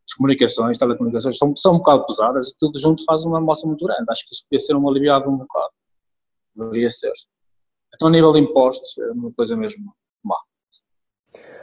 [0.07, 3.85] as comunicações, telecomunicações, são, são um bocado pesadas e tudo junto faz uma moça muito
[3.85, 4.03] grande.
[4.09, 5.71] Acho que isso podia ser um aliviado um bocado.
[6.55, 7.13] Deveria ser.
[7.95, 9.93] Então, a nível de impostos, é uma coisa mesmo
[10.23, 10.37] má.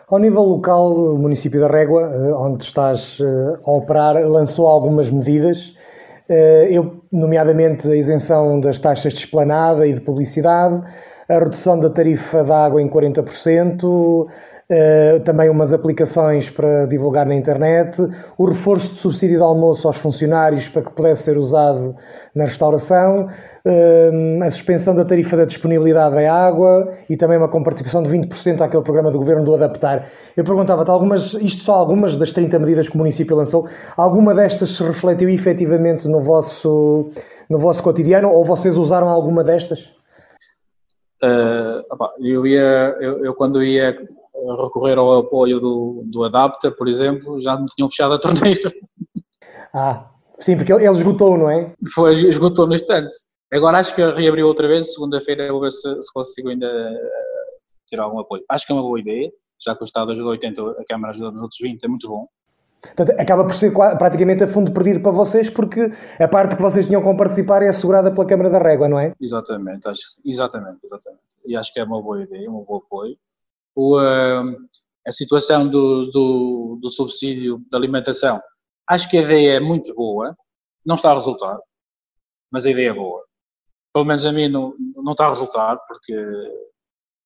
[0.09, 5.11] Ao nível local, o município da Régua, eh, onde estás eh, a operar, lançou algumas
[5.11, 5.75] medidas
[6.71, 10.83] eu, nomeadamente a isenção das taxas de esplanada e de publicidade,
[11.29, 14.27] a redução da tarifa da água em 40%, Uh,
[15.25, 18.01] também umas aplicações para divulgar na internet,
[18.39, 21.97] o reforço de subsídio de almoço aos funcionários para que pudesse ser usado
[22.35, 28.03] na restauração, uh, a suspensão da tarifa da disponibilidade da água e também uma comparticipação
[28.03, 30.09] de 20% àquele programa do governo do Adaptar.
[30.37, 34.71] Eu perguntava-te, algumas, isto só algumas das 30 medidas que o município lançou, alguma destas
[34.71, 37.09] se refletiu efetivamente no vosso,
[37.49, 39.91] no vosso cotidiano ou vocês usaram alguma destas?
[41.23, 43.95] Uh, opa, eu ia, eu, eu quando ia
[44.63, 48.73] recorrer ao apoio do, do Adapta, por exemplo, já me tinham fechado a torneira.
[49.73, 51.73] Ah, sim, porque ele, esgotou, não é?
[51.95, 53.17] Foi, esgotou no instante.
[53.53, 57.99] Agora acho que reabriu outra vez, segunda-feira vou ver se, se, consigo ainda uh, ter
[57.99, 58.45] algum apoio.
[58.49, 59.31] Acho que é uma boa ideia,
[59.65, 62.27] já que o Estado ajuda 80, a Câmara ajuda nos outros 20, é muito bom.
[62.81, 66.87] Portanto, acaba por ser praticamente a fundo perdido para vocês, porque a parte que vocês
[66.87, 69.13] tinham com participar é assegurada pela Câmara da Régua, não é?
[69.21, 71.23] Exatamente, acho exatamente, exatamente.
[71.45, 73.17] E acho que é uma boa ideia, um bom apoio
[73.75, 73.99] o,
[75.07, 78.41] a situação do, do, do, subsídio de alimentação.
[78.89, 80.37] Acho que a ideia é muito boa,
[80.85, 81.59] não está a resultar,
[82.51, 83.25] mas a ideia é boa.
[83.93, 86.15] Pelo menos a mim não, não está a resultar, porque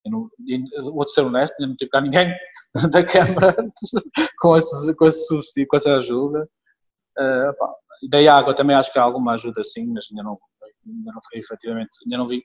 [0.07, 0.29] não,
[0.93, 2.35] vou ser honesto, não tive cá ninguém
[2.91, 3.55] da Câmara
[4.39, 6.49] com esse, com esse subsídio, com essa ajuda.
[7.19, 7.75] Uh, pá,
[8.11, 10.39] da água também acho que há alguma ajuda sim, mas ainda não,
[10.87, 12.45] ainda não foi efetivamente, ainda não vi.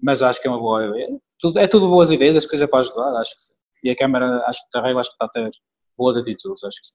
[0.00, 2.68] Mas acho que é uma boa ideia tudo, é tudo boas ideias, acho que seja
[2.68, 3.52] para ajudar, acho que sim.
[3.84, 5.50] E a Câmara, acho que Carrego, acho que está a ter
[5.96, 6.94] boas atitudes, acho que sim.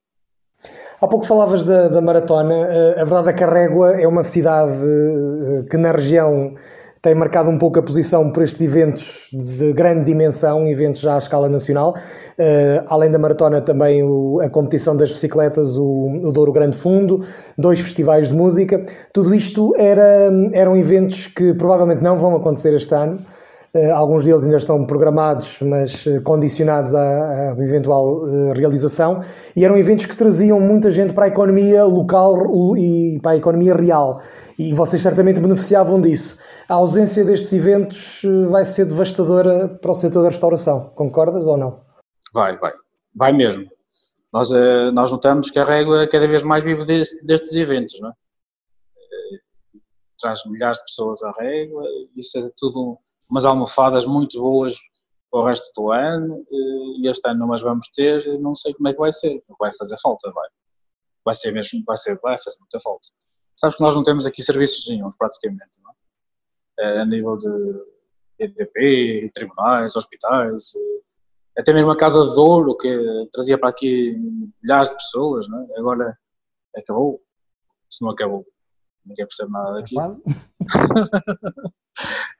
[1.01, 2.53] Há pouco falavas da, da maratona.
[2.53, 6.55] Eh, a verdade é que a Régua é uma cidade eh, que na região
[7.03, 11.17] tem marcado um pouco a posição por estes eventos de grande dimensão, eventos já à
[11.17, 11.93] escala nacional.
[12.39, 14.01] Uh, além da maratona, também
[14.41, 17.25] a competição das bicicletas, o, o Douro Grande Fundo,
[17.57, 18.85] dois festivais de música.
[19.13, 23.17] Tudo isto era, eram eventos que provavelmente não vão acontecer este ano.
[23.75, 29.23] Eh, alguns deles ainda estão programados, mas eh, condicionados à, à eventual eh, realização.
[29.55, 33.73] E eram eventos que traziam muita gente para a economia local e para a economia
[33.73, 34.21] real.
[34.59, 36.37] E vocês certamente beneficiavam disso.
[36.69, 38.21] A ausência destes eventos
[38.51, 40.91] vai ser devastadora para o setor da restauração.
[40.91, 41.81] Concordas ou não?
[42.31, 42.73] Vai, vai.
[43.15, 43.67] Vai mesmo.
[44.31, 44.49] Nós,
[44.93, 48.13] nós notamos que a régua cada vez mais vive deste, destes eventos, não é?
[50.19, 51.83] Traz milhares de pessoas à régua,
[52.15, 52.97] isso é tudo
[53.29, 54.75] umas almofadas muito boas
[55.31, 58.73] para o resto do ano, uh, e este ano não as vamos ter, não sei
[58.73, 60.47] como é que vai ser, vai fazer falta, vai.
[61.25, 63.07] Vai ser mesmo, vai, ser, vai fazer muita falta.
[63.57, 65.91] Sabes que nós não temos aqui serviços nenhums, praticamente, não
[66.79, 66.99] é?
[67.01, 67.49] A nível de
[68.39, 70.73] EDP, tribunais, hospitais,
[71.57, 74.15] até mesmo a Casa de Ouro, que trazia para aqui
[74.61, 75.67] milhares de pessoas, né?
[75.77, 76.17] agora
[76.75, 77.21] acabou.
[77.89, 78.45] Se não acabou,
[79.05, 79.95] ninguém percebe nada daqui.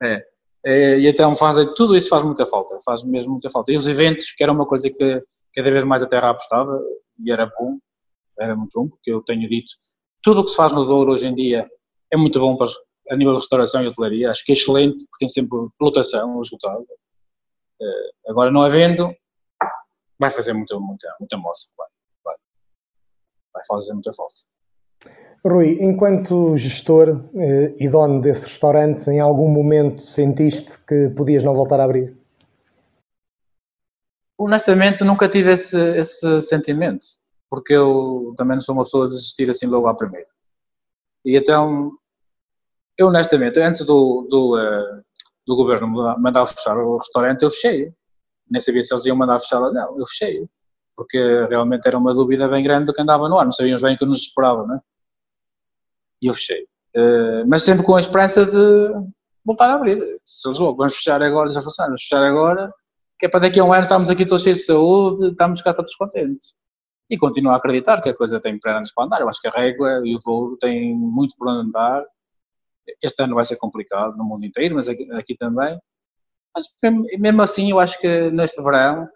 [0.02, 0.33] é.
[0.66, 1.00] É.
[1.00, 3.72] E então faz, tudo isso faz muita falta, faz mesmo muita falta.
[3.72, 5.24] E os eventos, que era uma coisa que
[5.56, 6.80] cada vez mais a Terra apostava,
[7.20, 7.78] e era bom,
[8.40, 9.72] era muito bom, porque eu tenho dito,
[10.22, 11.70] tudo o que se faz no Douro hoje em dia
[12.12, 12.68] é muito bom para,
[13.10, 16.86] a nível de restauração e hotelaria, acho que é excelente, porque tem sempre lotação esgotada.
[17.82, 19.14] Eh, agora, não havendo,
[20.20, 21.70] vai fazer muita, muita, muita moça.
[21.78, 21.88] Vai,
[22.24, 22.36] vai,
[23.54, 24.36] vai fazer muita falta.
[25.46, 31.54] Rui, enquanto gestor eh, e dono desse restaurante, em algum momento sentiste que podias não
[31.54, 32.18] voltar a abrir?
[34.38, 37.06] Honestamente, nunca tive esse, esse sentimento,
[37.50, 40.28] porque eu também não sou uma pessoa a desistir assim logo à primeira.
[41.26, 41.92] E então,
[42.98, 45.04] eu honestamente, antes do, do, uh,
[45.46, 45.88] do governo
[46.20, 47.94] mandar fechar o restaurante, eu fechei.
[48.50, 50.48] Nem sabia se eles iam mandar fechar ou não, eu fechei.
[50.96, 51.18] Porque
[51.50, 53.98] realmente era uma dúvida bem grande do que andava no ar, não sabíamos bem o
[53.98, 54.80] que nos esperava, né?
[56.24, 56.64] E eu fechei.
[56.96, 58.90] Uh, mas sempre com a esperança de
[59.46, 59.98] voltar a abrir.
[59.98, 62.74] Eles vão, vamos fechar agora, já vamos fechar agora,
[63.20, 65.74] que é para daqui a um ano estamos aqui todos cheios de saúde, estamos cá
[65.74, 66.56] todos contentes.
[67.10, 69.22] E continuo a acreditar que a coisa tem pernas para andar.
[69.22, 72.04] Eu acho que a régua e o Douro têm muito por andar
[73.02, 75.80] este ano vai ser complicado no mundo inteiro, mas aqui, aqui também.
[76.56, 76.66] Mas
[77.20, 79.08] mesmo assim, eu acho que neste verão,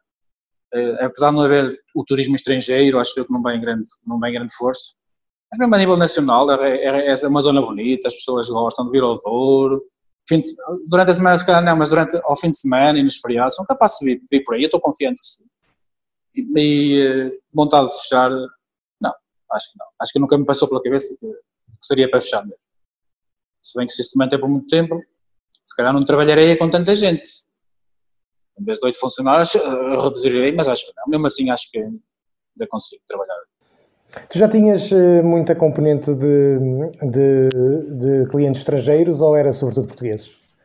[0.73, 4.33] eh, apesar de não haver o turismo estrangeiro, acho que não vem grande, não vem
[4.33, 4.93] grande força.
[5.51, 9.03] Mas mesmo a nível nacional, é, é, uma zona bonita, as pessoas gostam de vir
[9.03, 9.83] ao Douro.
[10.29, 10.41] De,
[10.87, 13.55] durante a semana, se calhar não, mas durante, ao fim de semana e nos feriados,
[13.55, 14.63] são capazes de vir, por aí.
[14.63, 15.43] Eu estou confiante que sim.
[16.35, 19.13] E, e eh, vontade de fechar, não,
[19.51, 19.87] acho que não.
[20.01, 21.31] Acho que nunca me passou pela cabeça que,
[21.81, 22.57] seria para fechar mesmo
[23.67, 25.01] se bem que se isto mantém por muito tempo,
[25.65, 27.45] se calhar não trabalharei com tanta gente.
[28.59, 31.03] Em vez de oito funcionários, eh, reduzirei, mas acho que não.
[31.07, 33.35] Mesmo assim, acho que ainda consigo trabalhar.
[34.29, 36.59] Tu já tinhas eh, muita componente de,
[37.11, 37.49] de,
[37.99, 40.57] de clientes estrangeiros ou era sobretudo portugueses?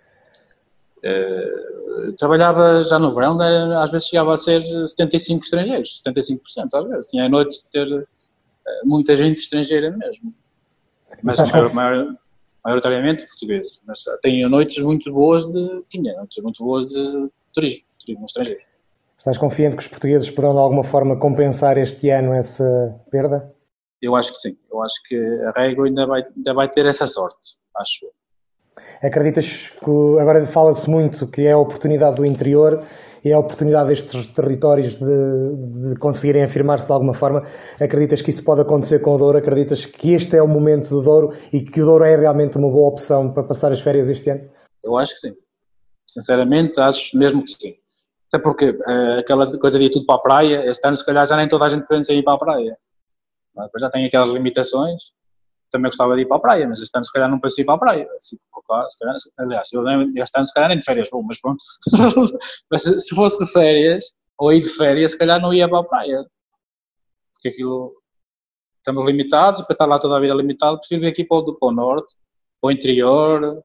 [0.99, 6.88] Uh, trabalhava já no verão, né, às vezes chegava a ser 75 estrangeiros, 75% às
[6.88, 7.07] vezes.
[7.09, 8.07] Tinha noites de ter uh,
[8.84, 10.32] muita gente estrangeira mesmo.
[11.22, 12.16] Mas a maior, maior,
[12.64, 15.82] maioritariamente portugueses, mas tenho noites muito boas de.
[15.88, 18.72] tinha noites muito boas de turismo, turismo estrangeiro.
[19.23, 23.55] Estás confiante que os portugueses poderão de alguma forma compensar este ano essa perda?
[24.03, 24.59] Eu acho que sim.
[24.68, 28.11] Eu acho que a Régua ainda vai, ainda vai ter essa sorte, acho
[29.01, 32.83] Acreditas que agora fala-se muito que é a oportunidade do interior
[33.25, 37.47] e é a oportunidade destes territórios de, de conseguirem afirmar-se de alguma forma.
[37.81, 39.39] Acreditas que isso pode acontecer com o Douro?
[39.39, 42.68] Acreditas que este é o momento do Douro e que o Douro é realmente uma
[42.68, 44.41] boa opção para passar as férias este ano?
[44.83, 45.37] Eu acho que sim.
[46.09, 47.82] Sinceramente, acho mesmo que sim.
[48.33, 51.26] Até porque uh, aquela coisa de ir tudo para a praia, este ano se calhar
[51.26, 52.78] já nem toda a gente pensa em ir para a praia.
[53.55, 55.12] Depois já tem aquelas limitações
[55.72, 57.64] também gostava de ir para a praia, mas este ano se calhar não penso ir
[57.64, 58.09] para a praia.
[58.14, 59.83] Assim, se calhar, aliás, eu
[60.22, 61.64] este ano se calhar nem de férias vou, mas pronto.
[62.70, 64.05] mas se fosse de férias,
[64.39, 66.26] ou ir de férias, se calhar não ia para a praia.
[67.33, 67.95] Porque aquilo,
[68.76, 71.68] estamos limitados, para estar lá toda a vida limitado, prefiro vir aqui para o, para
[71.68, 72.14] o norte,
[72.61, 73.64] para o interior,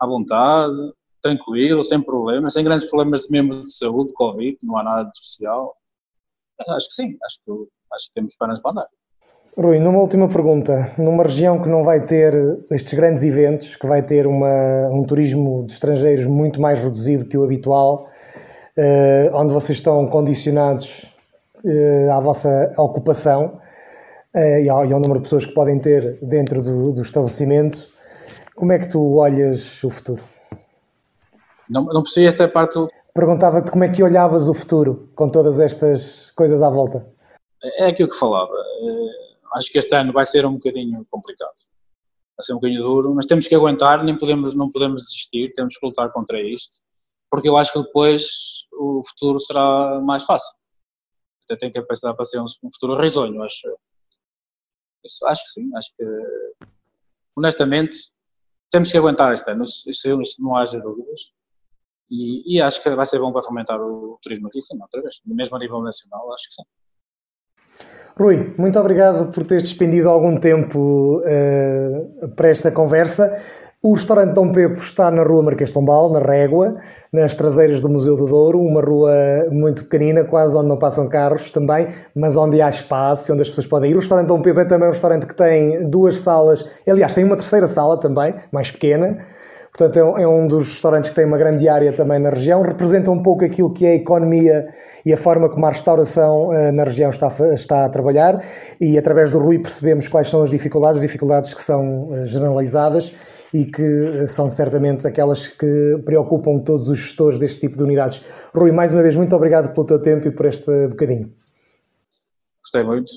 [0.00, 0.74] à vontade,
[1.22, 5.76] tranquilo, sem problemas, sem grandes problemas mesmo de saúde, Covid, não há nada de especial.
[6.68, 7.52] Acho que sim, acho que,
[7.94, 8.88] acho que temos pernas para andar.
[9.56, 12.32] Rui, numa última pergunta, numa região que não vai ter
[12.70, 17.36] estes grandes eventos, que vai ter uma, um turismo de estrangeiros muito mais reduzido que
[17.36, 18.08] o habitual,
[18.74, 21.04] eh, onde vocês estão condicionados
[21.66, 23.60] eh, à vossa ocupação
[24.34, 27.90] eh, e, ao, e, ao, número de pessoas que podem ter dentro do, do estabelecimento,
[28.56, 30.22] como é que tu olhas o futuro?
[31.72, 32.78] Não, não percebi esta parte.
[33.14, 37.06] Perguntava-te como é que olhavas o futuro com todas estas coisas à volta.
[37.78, 38.52] É aquilo que falava
[39.54, 41.54] acho que este ano vai ser um bocadinho complicado.
[42.36, 45.76] Vai ser um bocadinho duro, mas temos que aguentar, nem podemos, não podemos desistir, temos
[45.76, 46.78] que lutar contra isto,
[47.30, 50.54] porque eu acho que depois o futuro será mais fácil.
[51.44, 53.68] Até tenho que pensar para ser um, um futuro risonho, acho.
[55.04, 56.04] Isso, acho que sim, acho que
[57.36, 57.96] honestamente
[58.70, 61.32] temos que aguentar este ano, isso, isso não haja dúvidas.
[62.12, 65.14] E, e, acho que vai ser bom para fomentar o, turismo aqui, sim, outra vez.
[65.24, 66.62] Mesmo a nível nacional, acho que sim.
[68.18, 73.34] Rui, muito obrigado por teres despendido algum tempo uh, para esta conversa.
[73.82, 76.76] O restaurante Dom Pepo está na rua Marquês de Pombal, na Régua,
[77.10, 79.10] nas traseiras do Museu do Douro, uma rua
[79.50, 83.66] muito pequenina, quase onde não passam carros também, mas onde há espaço, onde as pessoas
[83.66, 83.94] podem ir.
[83.94, 87.36] O restaurante Dom Pepo é também um restaurante que tem duas salas, aliás, tem uma
[87.36, 89.18] terceira sala também, mais pequena,
[89.72, 93.10] Portanto, é um, é dos restaurantes que tem uma grande área também na região, representa
[93.10, 94.68] um pouco aquilo que é a economia
[95.04, 98.44] e a forma como a restauração uh, na região está, está a trabalhar
[98.78, 103.14] e através do Rui percebemos quais são as dificuldades, as dificuldades que são uh, generalizadas
[103.54, 108.22] e que uh, são certamente aquelas que preocupam todos os gestores deste tipo de unidades.
[108.54, 111.32] Rui, mais uma vez, muito obrigado pelo teu tempo e por este bocadinho.
[112.62, 113.10] Gostei muito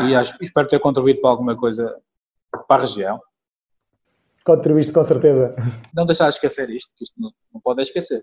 [0.00, 1.94] e acho, espero ter contribuído para alguma coisa
[2.66, 3.20] para a região
[4.48, 5.50] contribuíste com certeza.
[5.94, 8.22] Não deixar de esquecer isto, que isto não, não pode esquecer.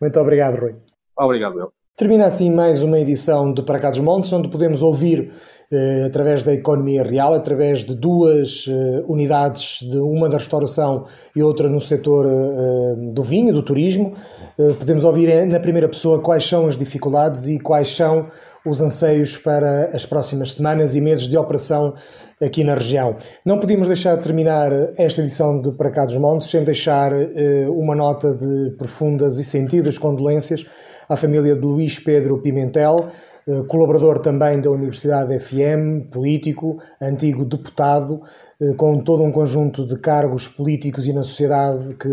[0.00, 0.74] Muito obrigado, Rui.
[1.16, 1.72] Obrigado, eu.
[1.96, 5.32] Termina assim mais uma edição de Para Cá dos Montes, onde podemos ouvir,
[5.70, 11.06] eh, através da economia real, através de duas eh, unidades, de uma da restauração
[11.36, 14.12] e outra no setor eh, do vinho, do turismo,
[14.58, 18.28] eh, podemos ouvir na primeira pessoa quais são as dificuldades e quais são
[18.66, 21.94] os anseios para as próximas semanas e meses de operação
[22.40, 23.16] aqui na região.
[23.44, 27.66] Não podíamos deixar de terminar esta edição de Para Cá dos Montes sem deixar eh,
[27.68, 30.64] uma nota de profundas e sentidas condolências
[31.08, 33.08] à família de Luís Pedro Pimentel,
[33.46, 38.22] eh, colaborador também da Universidade FM, político, antigo deputado,
[38.60, 42.08] eh, com todo um conjunto de cargos políticos e na sociedade que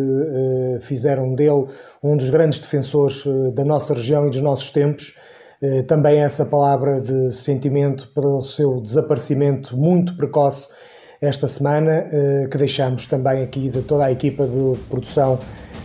[0.81, 1.67] fizeram dele
[2.03, 3.23] um dos grandes defensores
[3.53, 5.31] da nossa região e dos nossos tempos eh,
[5.87, 10.69] também essa palavra de sentimento pelo seu desaparecimento muito precoce
[11.21, 15.37] esta semana, eh, que deixamos também aqui de toda a equipa de produção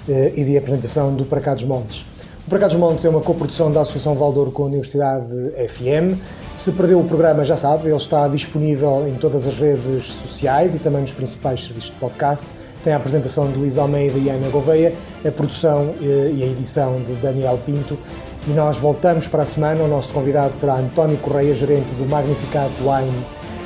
[0.09, 2.07] eh, e de apresentação do Para Cá dos Montes.
[2.47, 5.27] O Para Cá dos Montes é uma coprodução da Associação Valdouro com a Universidade
[5.69, 6.19] FM.
[6.57, 10.79] Se perdeu o programa, já sabe, ele está disponível em todas as redes sociais e
[10.79, 12.47] também nos principais serviços de podcast.
[12.83, 17.13] Tem a apresentação de Luís Almeida e Ana Gouveia, a produção e a edição de
[17.17, 17.99] Daniel Pinto
[18.47, 19.83] e nós voltamos para a semana.
[19.83, 23.25] O nosso convidado será António Correia, gerente do Magnificat Wine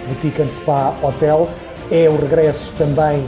[0.09, 1.49] Boutique and Spa Hotel.
[1.91, 3.24] É o regresso também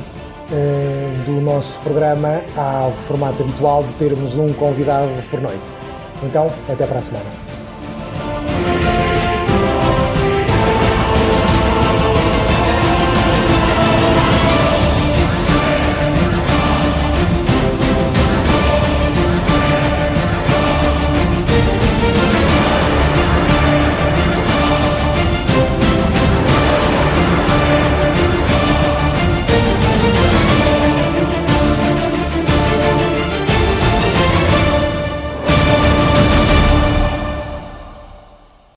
[0.52, 5.70] eh, do nosso programa ao formato habitual de termos um convidado por noite.
[6.22, 7.41] Então, até para a semana.